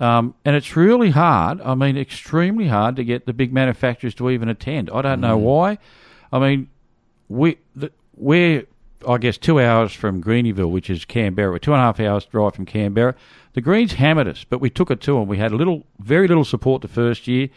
[0.00, 4.30] Um, and it's really hard, I mean, extremely hard to get the big manufacturers to
[4.30, 4.90] even attend.
[4.90, 5.78] I don't know why.
[6.32, 6.70] I mean,
[7.28, 8.64] we, the, we're,
[9.06, 11.50] I guess, two hours from Greenieville, which is Canberra.
[11.52, 13.14] We're two and a half hours drive from Canberra.
[13.52, 15.28] The Greens hammered us, but we took it to them.
[15.28, 17.50] We had a little, very little support the first year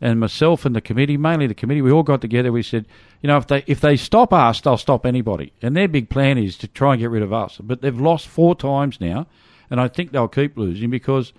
[0.00, 2.52] and myself and the committee, mainly the committee, we all got together.
[2.52, 2.86] We said,
[3.22, 5.52] you know, if they if they stop us, they'll stop anybody.
[5.62, 7.58] And their big plan is to try and get rid of us.
[7.62, 9.26] But they've lost four times now,
[9.70, 11.32] and I think they'll keep losing because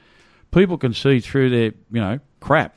[0.51, 2.75] people can see through their you know crap.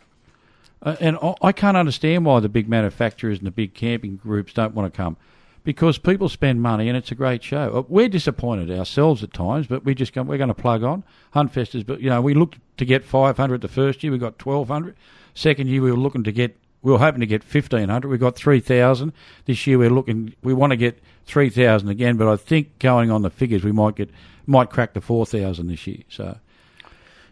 [0.82, 4.52] Uh, and I, I can't understand why the big manufacturers and the big camping groups
[4.54, 5.16] don't want to come.
[5.62, 7.70] because people spend money and it's a great show.
[7.76, 11.04] Uh, We're disappointed ourselves at times, but we just go, we're going to plug on.
[11.34, 14.42] Huntfest is, but you know, we looked to get 500 the first year, we got
[14.44, 14.96] 1200.
[15.40, 18.06] Second year, we were looking to get, we were hoping to get 1500.
[18.10, 19.10] We got 3000.
[19.46, 23.22] This year, we're looking, we want to get 3000 again, but I think going on
[23.22, 24.10] the figures, we might get,
[24.46, 26.02] might crack the 4000 this year.
[26.10, 26.36] So,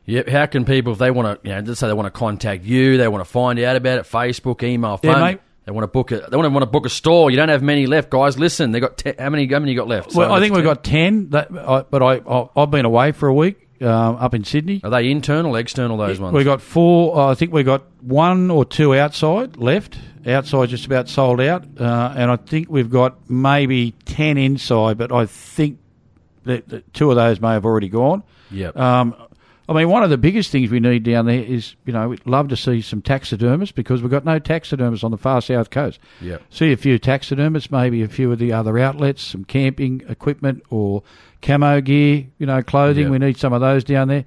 [0.06, 0.26] Yep.
[0.30, 2.64] How can people, if they want to, you know, let's say they want to contact
[2.64, 5.40] you, they want to find out about it, Facebook, email, phone, Yeah, mate.
[5.66, 6.30] They want to book it.
[6.30, 7.30] They want to want to book a store.
[7.30, 8.38] You don't have many left, guys.
[8.38, 9.46] Listen, they got te- how many?
[9.46, 10.14] How many you got left?
[10.14, 13.12] well, So I think we've got 10, that, I, but I, I, I've been away
[13.12, 14.80] for a week um, up in Sydney.
[14.84, 15.96] Are they internal, external?
[15.96, 16.34] Those ones.
[16.34, 17.16] We got four.
[17.16, 19.98] Uh, I think we got one or two outside left.
[20.26, 24.98] Outside just about sold out, uh, and I think we've got maybe ten inside.
[24.98, 25.78] But I think
[26.44, 28.22] that, that two of those may have already gone.
[28.50, 28.76] Yep.
[28.76, 29.14] Um,
[29.68, 32.26] I mean, one of the biggest things we need down there is, you know, we'd
[32.26, 36.00] love to see some taxidermists because we've got no taxidermists on the far south coast.
[36.22, 36.42] Yep.
[36.48, 41.02] See a few taxidermists, maybe a few of the other outlets, some camping equipment or
[41.42, 43.04] camo gear, you know, clothing.
[43.04, 43.12] Yep.
[43.12, 44.24] We need some of those down there.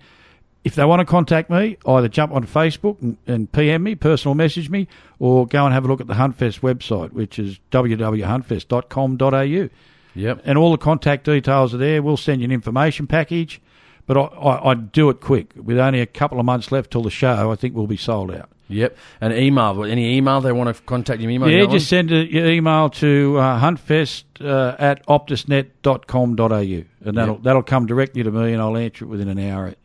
[0.64, 4.36] If they want to contact me, either jump on Facebook and, and PM me, personal
[4.36, 4.88] message me,
[5.18, 9.70] or go and have a look at the Huntfest website, which is www.huntfest.com.au.
[10.14, 10.42] Yep.
[10.46, 12.04] And all the contact details are there.
[12.04, 13.60] We'll send you an information package,
[14.06, 15.54] but I, I, I'd do it quick.
[15.56, 18.32] With only a couple of months left till the show, I think we'll be sold
[18.32, 18.50] out.
[18.72, 18.98] Yep.
[19.22, 19.84] And email.
[19.84, 21.30] Any email they want to contact you?
[21.30, 21.50] Email.
[21.50, 27.44] yeah, just send a, your email to uh, huntfest uh, at optusnet.com.au and that'll, Yep.
[27.44, 29.76] that'll come directly to me and I'll answer it within an hour.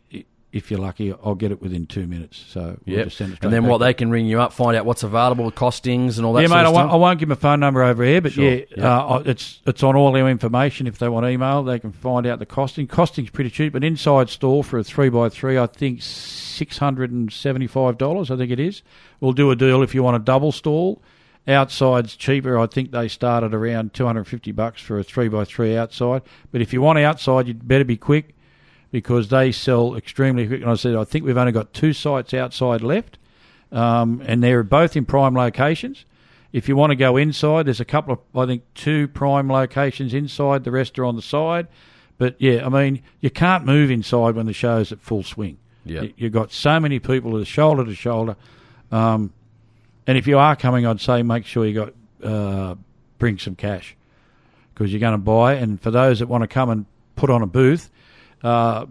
[0.53, 2.41] If you're lucky, I'll get it within two minutes.
[2.47, 3.05] So we'll Yep.
[3.07, 3.71] just send it straight and then back.
[3.71, 6.41] what they can ring you up, find out what's available, costings, and all that.
[6.43, 6.65] yeah, mate.
[6.65, 6.89] I won't.
[6.89, 8.43] I won't give my phone number over here, but Sure.
[8.49, 8.97] yeah, Yeah.
[8.97, 10.87] Uh, it's it's on all our information.
[10.87, 12.87] If they want email, they can find out the costing.
[12.87, 13.75] Costing's pretty cheap.
[13.75, 17.97] An inside store for a three by three, I think six hundred and seventy five
[17.97, 18.31] dollars.
[18.31, 18.83] I think it is.
[19.19, 21.01] We'll do a deal if you want a double stall.
[21.45, 22.57] Outside's cheaper.
[22.59, 25.43] I think they start at around two hundred and fifty bucks for a three by
[25.43, 26.21] three outside.
[26.51, 28.33] But if you want outside, you'd better be quick
[28.91, 30.61] because they sell extremely quick.
[30.61, 33.17] And I said I think we've only got two sites outside left
[33.71, 36.05] um, and they're both in prime locations.
[36.53, 40.13] If you want to go inside, there's a couple of, I think, two prime locations
[40.13, 40.63] inside.
[40.63, 41.67] The rest are on the side.
[42.17, 45.57] But yeah, I mean, you can't move inside when the show's at full swing.
[45.85, 46.03] Yep.
[46.03, 48.37] You- You've got so many people that are shoulder to shoulder.
[48.91, 49.33] Um,
[50.07, 51.93] and if you are coming, I'd say make sure you got
[52.27, 52.75] uh,
[53.19, 53.95] bring some cash
[54.73, 55.55] because you're going to buy.
[55.55, 56.85] And for those that want to come and
[57.17, 57.89] put on a booth,
[58.43, 58.85] uh,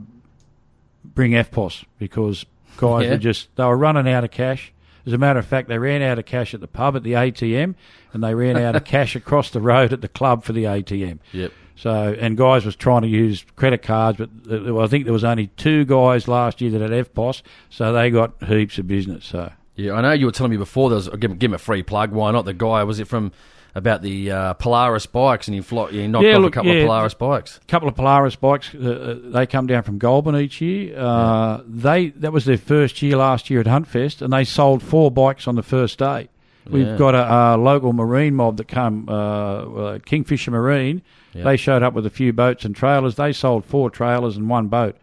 [1.04, 2.44] bring EFTPOS because
[2.76, 3.12] guys Yeah.
[3.14, 4.72] are just they were running out of cash.
[5.06, 7.12] As a matter of fact, they ran out of cash at the pub at the
[7.12, 7.76] ATM,
[8.12, 11.20] and they ran out of cash across the road at the club for the ATM.
[11.32, 11.52] Yep.
[11.76, 15.24] So, and guys was trying to use credit cards, but th- I think there was
[15.24, 19.26] only two guys last year that had EFTPOS, so they got heaps of business.
[19.26, 20.88] So, Yeah, I know you were telling me before.
[20.88, 22.10] There was give, give him a free plug.
[22.12, 22.46] Why not?
[22.46, 23.30] The guy was it from
[23.76, 26.72] about the uh, Polaris bikes, and you, flo- he knocked Yeah, off look, a couple
[26.74, 26.80] yeah.
[26.80, 27.58] of Polaris bikes.
[27.62, 28.74] a couple of Polaris bikes.
[28.74, 30.98] Uh, uh, they come down from Goulburn each year.
[30.98, 35.10] Uh, They that was their first year last year at Huntfest, and they sold four
[35.10, 36.28] bikes on the first day.
[36.68, 36.96] We've Yeah.
[36.96, 41.02] got a, a local marine mob that come, uh, uh, Kingfisher Marine.
[41.34, 41.44] Yeah.
[41.44, 43.14] They showed up with a few boats and trailers.
[43.16, 44.96] They sold four trailers and one boat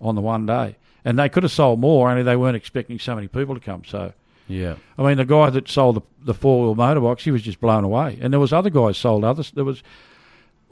[0.00, 3.14] on the one day, and they could have sold more, only they weren't expecting so
[3.16, 3.82] many people to come.
[3.84, 4.12] So.
[4.50, 4.74] Yeah.
[4.98, 7.84] I mean, the guy that sold the, the four wheel motorbikes, he was just blown
[7.84, 8.18] away.
[8.20, 9.52] And there was other guys sold others.
[9.52, 9.82] There was,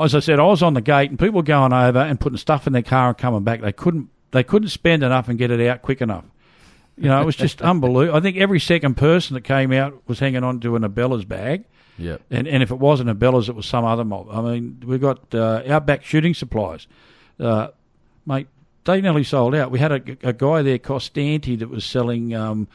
[0.01, 2.39] as I said, I was on the gate and people were going over and putting
[2.39, 3.61] stuff in their car and coming back.
[3.61, 6.25] They couldn't they couldn't spend enough and get it out quick enough.
[6.97, 8.19] You know, it was just unbelievable.
[8.19, 11.65] I think every second person that came out was hanging on to an Abella's bag.
[11.97, 12.19] Yeah.
[12.31, 14.29] And and if it wasn't Abella's, it was some other mob.
[14.31, 16.87] I mean, we've got uh, Outback Shooting Supplies.
[17.39, 17.69] Uh,
[18.27, 18.49] mate,
[18.85, 19.71] they nearly sold out.
[19.71, 22.69] We had a, a guy there, Costanti, that was selling um,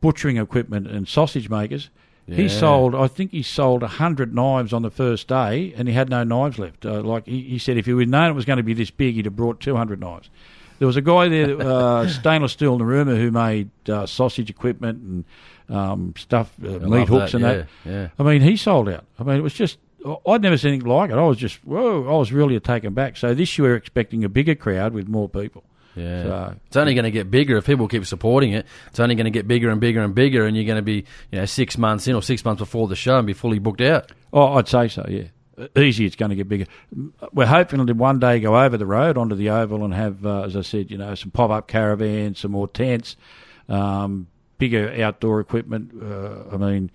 [0.00, 1.90] butchering equipment and sausage makers.
[2.26, 6.08] He sold, I think he sold 100 knives on the first day and he had
[6.08, 6.86] no knives left.
[6.86, 8.90] Uh, like he, he said, if he would known it was going to be this
[8.90, 10.30] big, he'd have brought 200 knives.
[10.78, 15.76] There was a guy there, uh, Stainless Steel Narooma, who made uh, sausage equipment and
[15.76, 17.66] um, stuff, uh, meat hooks that, and yeah, that.
[17.84, 18.08] yeah.
[18.18, 19.04] I mean, he sold out.
[19.18, 19.78] I mean, it was just,
[20.26, 21.16] I'd never seen anything like it.
[21.16, 23.16] I was just, whoa, I was really taken back.
[23.16, 25.64] So this year we're expecting a bigger crowd with more people.
[26.00, 26.22] Yeah.
[26.24, 28.66] So- it's only going to get bigger if people keep supporting it.
[28.88, 31.04] It's only going to get bigger and bigger and bigger, and you're going to be,
[31.30, 33.80] you know, six months in or six months before the show and be fully booked
[33.80, 34.12] out.
[34.32, 35.24] Oh, I'd say so, yeah.
[35.76, 36.64] Easy, it's going to get bigger.
[37.32, 40.42] We're hoping to one day go over the road onto the oval and have, uh,
[40.42, 43.16] as I said, you know, some pop up caravans, some more tents,
[43.68, 44.26] um,
[44.56, 45.92] bigger outdoor equipment.
[46.02, 46.90] Uh, I mean,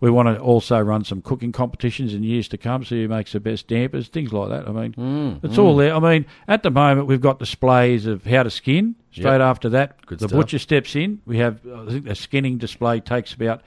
[0.00, 2.84] we want to also run some cooking competitions in years to come.
[2.84, 4.68] See who makes the best dampers, things like that.
[4.68, 5.94] I mean, Mm, it's all there.
[5.94, 8.94] I mean, at the moment we've got displays of how to skin.
[9.10, 9.40] Straight Yep.
[9.40, 10.38] after that, Good the stuff.
[10.38, 11.20] butcher steps in.
[11.26, 13.62] We have, I think, the skinning display takes about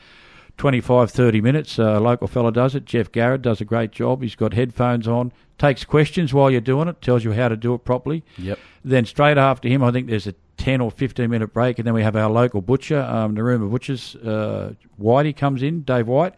[0.61, 1.79] 25, 30 minutes.
[1.79, 2.85] A local fella does it.
[2.85, 4.21] Jeff Garrett does a great job.
[4.21, 7.73] He's got headphones on, takes questions while you're doing it, tells you how to do
[7.73, 8.23] it properly.
[8.37, 8.59] Yep.
[8.85, 11.95] Then straight after him, I think there's a 10 or 15 minute break, and then
[11.95, 16.35] we have our local butcher, um, Narooma Butchers, uh, Whitey comes in, Dave White.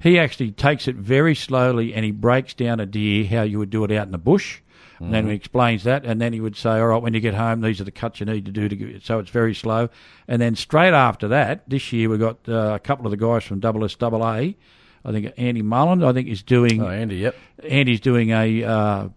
[0.00, 3.68] He actually takes it very slowly and he breaks down a deer how you would
[3.68, 4.62] do it out in the bush.
[5.00, 7.34] And then he explains that, and then he would say, "All right, when you get
[7.34, 9.88] home, these are the cuts you need to do to." Get, so it's very slow.
[10.28, 13.44] And then straight after that, this year we got uh, a couple of the guys
[13.44, 14.52] from Double SAA.
[15.02, 16.82] I think Andy Mullen, I think, is doing.
[16.82, 17.34] Oh, Andy, yep.
[17.66, 19.08] Andy's doing a uh,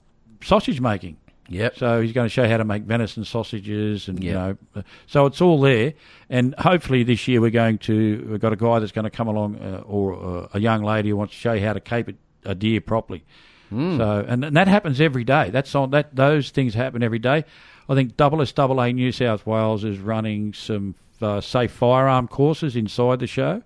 [0.42, 1.18] sausage making.
[1.50, 1.78] Yep.
[1.78, 5.26] So he's going to show how to make venison sausages, and you know, uh, so
[5.26, 5.94] it's all there.
[6.30, 9.28] And hopefully this year we're going to we've got a guy that's going to come
[9.28, 12.08] along, uh, or uh, a young lady who wants to show you how to cape
[12.08, 12.16] it,
[12.46, 13.26] a deer properly.
[13.98, 15.50] So and, and that happens every day.
[15.50, 17.46] That's on that those things happen every day.
[17.90, 23.20] I think Double SAA New South Wales is running some uh, safe firearm courses inside
[23.20, 23.64] the show.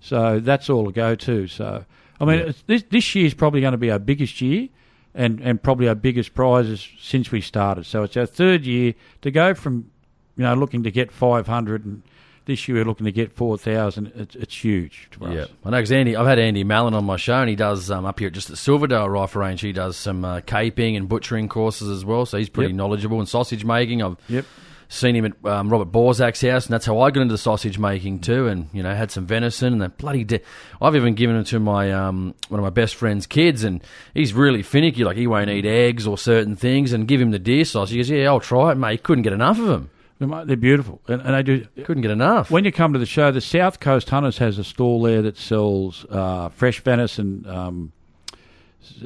[0.00, 1.46] So that's all to go to.
[1.46, 1.84] So
[2.20, 4.68] I mean, it's, this this is probably going to be our biggest year,
[5.14, 7.86] and and probably our biggest prizes since we started.
[7.86, 9.90] So it's our third year to go from,
[10.36, 12.02] you know, looking to get five hundred, and
[12.46, 14.12] this year we're looking to get four thousand.
[14.16, 15.48] It's it's huge Yeah, us.
[15.64, 16.16] I know because Andy.
[16.16, 18.48] I've had Andy Mallon on my show, and he does um, up here at just
[18.50, 19.60] at Silverdale Rifle Range.
[19.60, 22.76] He does some uh, caping and butchering courses as well, so he's pretty Yep.
[22.76, 24.02] knowledgeable in sausage making.
[24.02, 24.44] I've Yep.
[24.88, 27.76] seen him at um, Robert Borzak's house, and that's how I got into the sausage
[27.78, 28.46] making too.
[28.46, 30.22] And you know, had some venison and that bloody.
[30.22, 30.40] De-
[30.80, 33.82] I've even given it to my um, one of my best friend's kids, and
[34.14, 35.02] he's really finicky.
[35.02, 37.90] Like he won't eat eggs or certain things, and give him the deer sausage.
[37.92, 39.90] He goes, "Yeah, I'll try it, mate." He couldn't get enough of them.
[40.18, 41.66] They're beautiful, and, and they do.
[41.84, 42.50] Couldn't get enough.
[42.50, 45.36] When you come to the show, the South Coast Hunters has a stall there that
[45.36, 47.92] sells uh, fresh venison, um,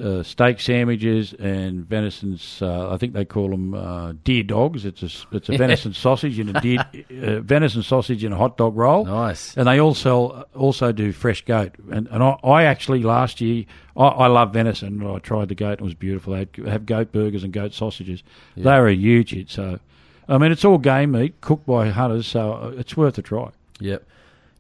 [0.00, 2.62] uh, steak sandwiches, and venison's.
[2.62, 4.84] Uh, I think they call them uh, deer dogs.
[4.84, 6.78] It's a it's a venison sausage and a deer
[7.10, 9.04] uh, venison sausage and a hot dog roll.
[9.04, 9.56] Nice.
[9.56, 11.74] And they also also do fresh goat.
[11.90, 13.64] And and I, I actually last year
[13.96, 15.04] I, I love venison.
[15.04, 15.72] I tried the goat.
[15.72, 16.34] and It was beautiful.
[16.34, 18.22] They have goat burgers and goat sausages.
[18.56, 19.50] They were a huge hit.
[19.50, 19.80] So.
[20.28, 23.50] I mean, it's all game meat cooked by hunters, so uh, it's worth a try.
[23.80, 24.04] Yep.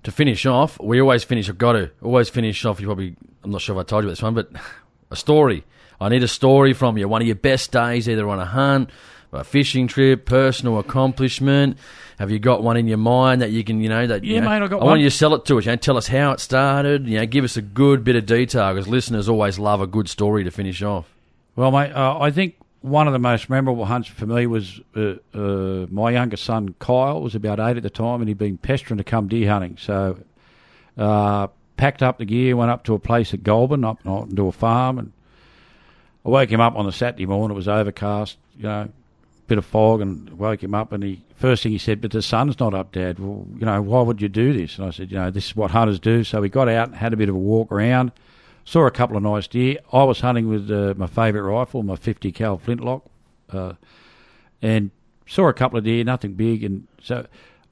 [0.04, 1.48] To finish off, we always finish.
[1.48, 2.80] I've got to always finish off.
[2.80, 4.50] You probably, I'm not sure if I told you about this one, but
[5.10, 5.64] a story.
[6.00, 7.06] I need a story from you.
[7.08, 8.88] One of your best days, either on a hunt,
[9.32, 11.76] a fishing trip, personal accomplishment.
[12.18, 14.40] Have you got one in your mind that you can, you know, that you Yeah,
[14.40, 14.86] know, mate, I got I one.
[14.86, 15.66] want you to sell it to us.
[15.66, 17.06] You know, tell us how it started.
[17.06, 20.08] You know, give us a good bit of detail because listeners always love a good
[20.08, 21.06] story to finish off.
[21.56, 25.14] Well, mate, uh, I think one of the most memorable hunts for me was uh,
[25.34, 28.98] uh, my younger son Kyle was about eight at the time, and he'd been pestering
[28.98, 29.76] to come deer hunting.
[29.78, 30.18] So,
[30.96, 34.52] uh, packed up the gear, went up to a place at Goulburn, up into a
[34.52, 35.12] farm, and
[36.24, 37.54] I woke him up on the Saturday morning.
[37.54, 38.88] It was overcast, you know,
[39.46, 40.92] bit of fog, and woke him up.
[40.92, 43.18] And he first thing he said, "But the sun's not up, Dad.
[43.18, 45.56] Well, you know, why would you do this?" And I said, "You know, this is
[45.56, 48.12] what hunters do." So we got out and had a bit of a walk around.
[48.64, 49.78] Saw a couple of nice deer.
[49.92, 53.04] I was hunting with uh, my favourite rifle, my 50 cal flintlock,
[53.50, 53.72] uh,
[54.62, 54.90] and
[55.26, 56.62] saw a couple of deer, nothing big.
[56.62, 57.26] And so,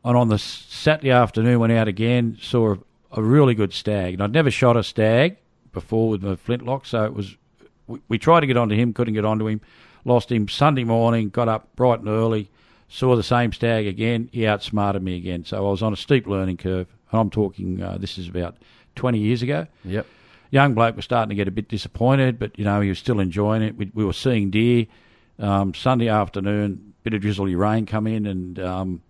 [0.04, 2.78] and on the Saturday afternoon, went out again, saw a,
[3.12, 4.14] a really good stag.
[4.14, 5.36] And I'd never shot a stag
[5.72, 7.36] before with my flintlock, so it was.
[7.86, 9.60] We, we tried to get onto him, couldn't get onto him.
[10.04, 11.30] Lost him Sunday morning.
[11.30, 12.50] Got up bright and early,
[12.88, 14.28] saw the same stag again.
[14.32, 15.44] He outsmarted me again.
[15.44, 16.86] So I was on a steep learning curve.
[17.10, 17.82] And I'm talking.
[17.82, 18.56] Uh, this is about
[18.96, 20.06] 20 years ago Yep.
[20.50, 23.20] Young bloke was starting to get a bit disappointed, but you know he was still
[23.20, 23.76] enjoying it.
[23.76, 24.86] We, we were seeing deer.
[25.38, 29.02] Um, Sunday afternoon, bit of drizzly rain come in, and um,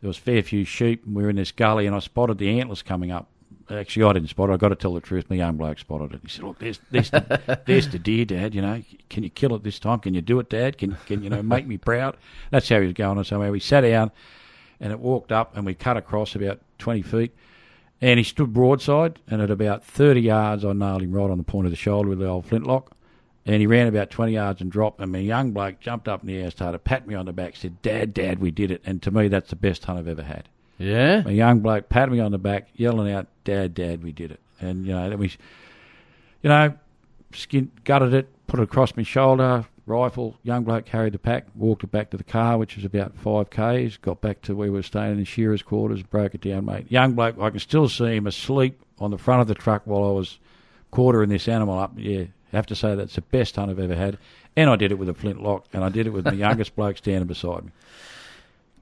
[0.00, 1.04] there was a fair few sheep.
[1.04, 3.28] And we were in this gully, and I spotted the antlers coming up.
[3.70, 4.52] Actually, I didn't spot it.
[4.52, 5.30] I got to tell the truth.
[5.30, 6.20] My young bloke spotted it.
[6.22, 8.54] He said, "Look, there's there's the, there's the deer, Dad.
[8.54, 10.00] You know, can you kill it this time?
[10.00, 10.78] Can you do it, Dad?
[10.78, 12.16] Can can you know make me proud?"
[12.50, 13.16] That's how he was going.
[13.16, 14.12] And so we sat down,
[14.80, 17.34] and it walked up, and we cut across about twenty feet.
[18.00, 21.44] And he stood broadside, and at about 30 yards, I nailed him right on the
[21.44, 22.94] point of the shoulder with the old flintlock.
[23.46, 26.28] And he ran about 20 yards and dropped, and my young bloke jumped up in
[26.28, 28.82] the air, started patting me on the back, said, Dad, Dad, we did it.
[28.86, 30.48] And to me, that's the best hunt I've ever had.
[30.78, 31.22] Yeah.
[31.26, 34.40] A young bloke patted me on the back, yelling out, Dad, Dad, we did it.
[34.60, 35.30] And, you know, then we,
[36.42, 36.74] you know,
[37.32, 41.84] skin, gutted it, put it across my shoulder, rifle, young bloke carried the pack, walked
[41.84, 44.78] it back to the car, which was about five Ks, got back to where we
[44.78, 46.90] were staying in Shearer's quarters, broke it down, mate.
[46.90, 50.04] Young bloke, I can still see him asleep on the front of the truck while
[50.04, 50.38] I was
[50.90, 51.92] quartering this animal up.
[51.96, 54.18] Yeah, have to say that's the best hunt I've ever had.
[54.56, 56.98] And I did it with a flintlock, and I did it with my youngest bloke
[56.98, 57.72] standing beside me.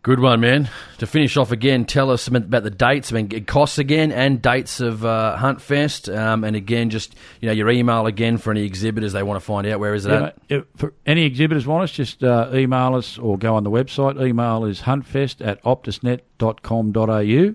[0.04, 0.68] Good one, man.
[0.98, 4.80] To finish off again, tell us about the dates, I mean, costs again, and dates
[4.80, 8.64] of uh, Hunt Fest, um, and again, just you know your email again for any
[8.64, 9.78] exhibitors they want to find out.
[9.78, 10.64] Where is it Yeah, at?
[10.76, 14.20] for any exhibitors want us, just uh, email us or go on the website.
[14.20, 17.54] Email is huntfest at optusnet.com.au.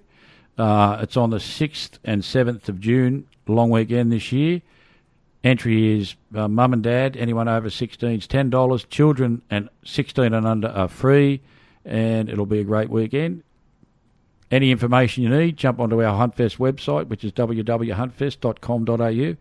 [0.64, 4.62] Uh, it's on the 6th and 7th of June, long weekend this year.
[5.44, 8.90] Entry is uh, mum and dad, anyone over 16 is $10.
[8.90, 11.42] Children and 16 and under are free,
[11.88, 13.44] and it'll be a great weekend.
[14.52, 19.36] Any information you need, jump onto our Huntfest website, which is www.huntfest.com.au.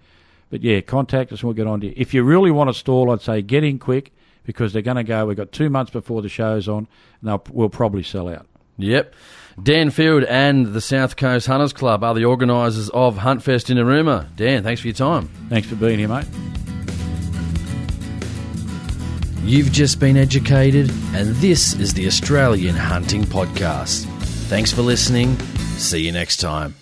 [0.48, 1.94] But yeah, contact us and we'll get on to you.
[1.96, 4.12] If you really want a stall, I'd say get in quick
[4.44, 5.26] because they're going to go.
[5.26, 6.86] We've got two months before the show's on,
[7.20, 8.46] and we'll probably sell out.
[8.78, 9.14] Yep.
[9.62, 14.34] Dan Field and the South Coast Hunters Club are the organisers of Huntfest in Narooma.
[14.36, 15.28] Dan, thanks for your time.
[15.48, 16.26] Thanks for being here, mate.
[19.46, 24.04] You've just been educated, and this is the Australian Hunting Podcast.
[24.48, 25.38] Thanks for listening.
[25.78, 26.74] See you next time.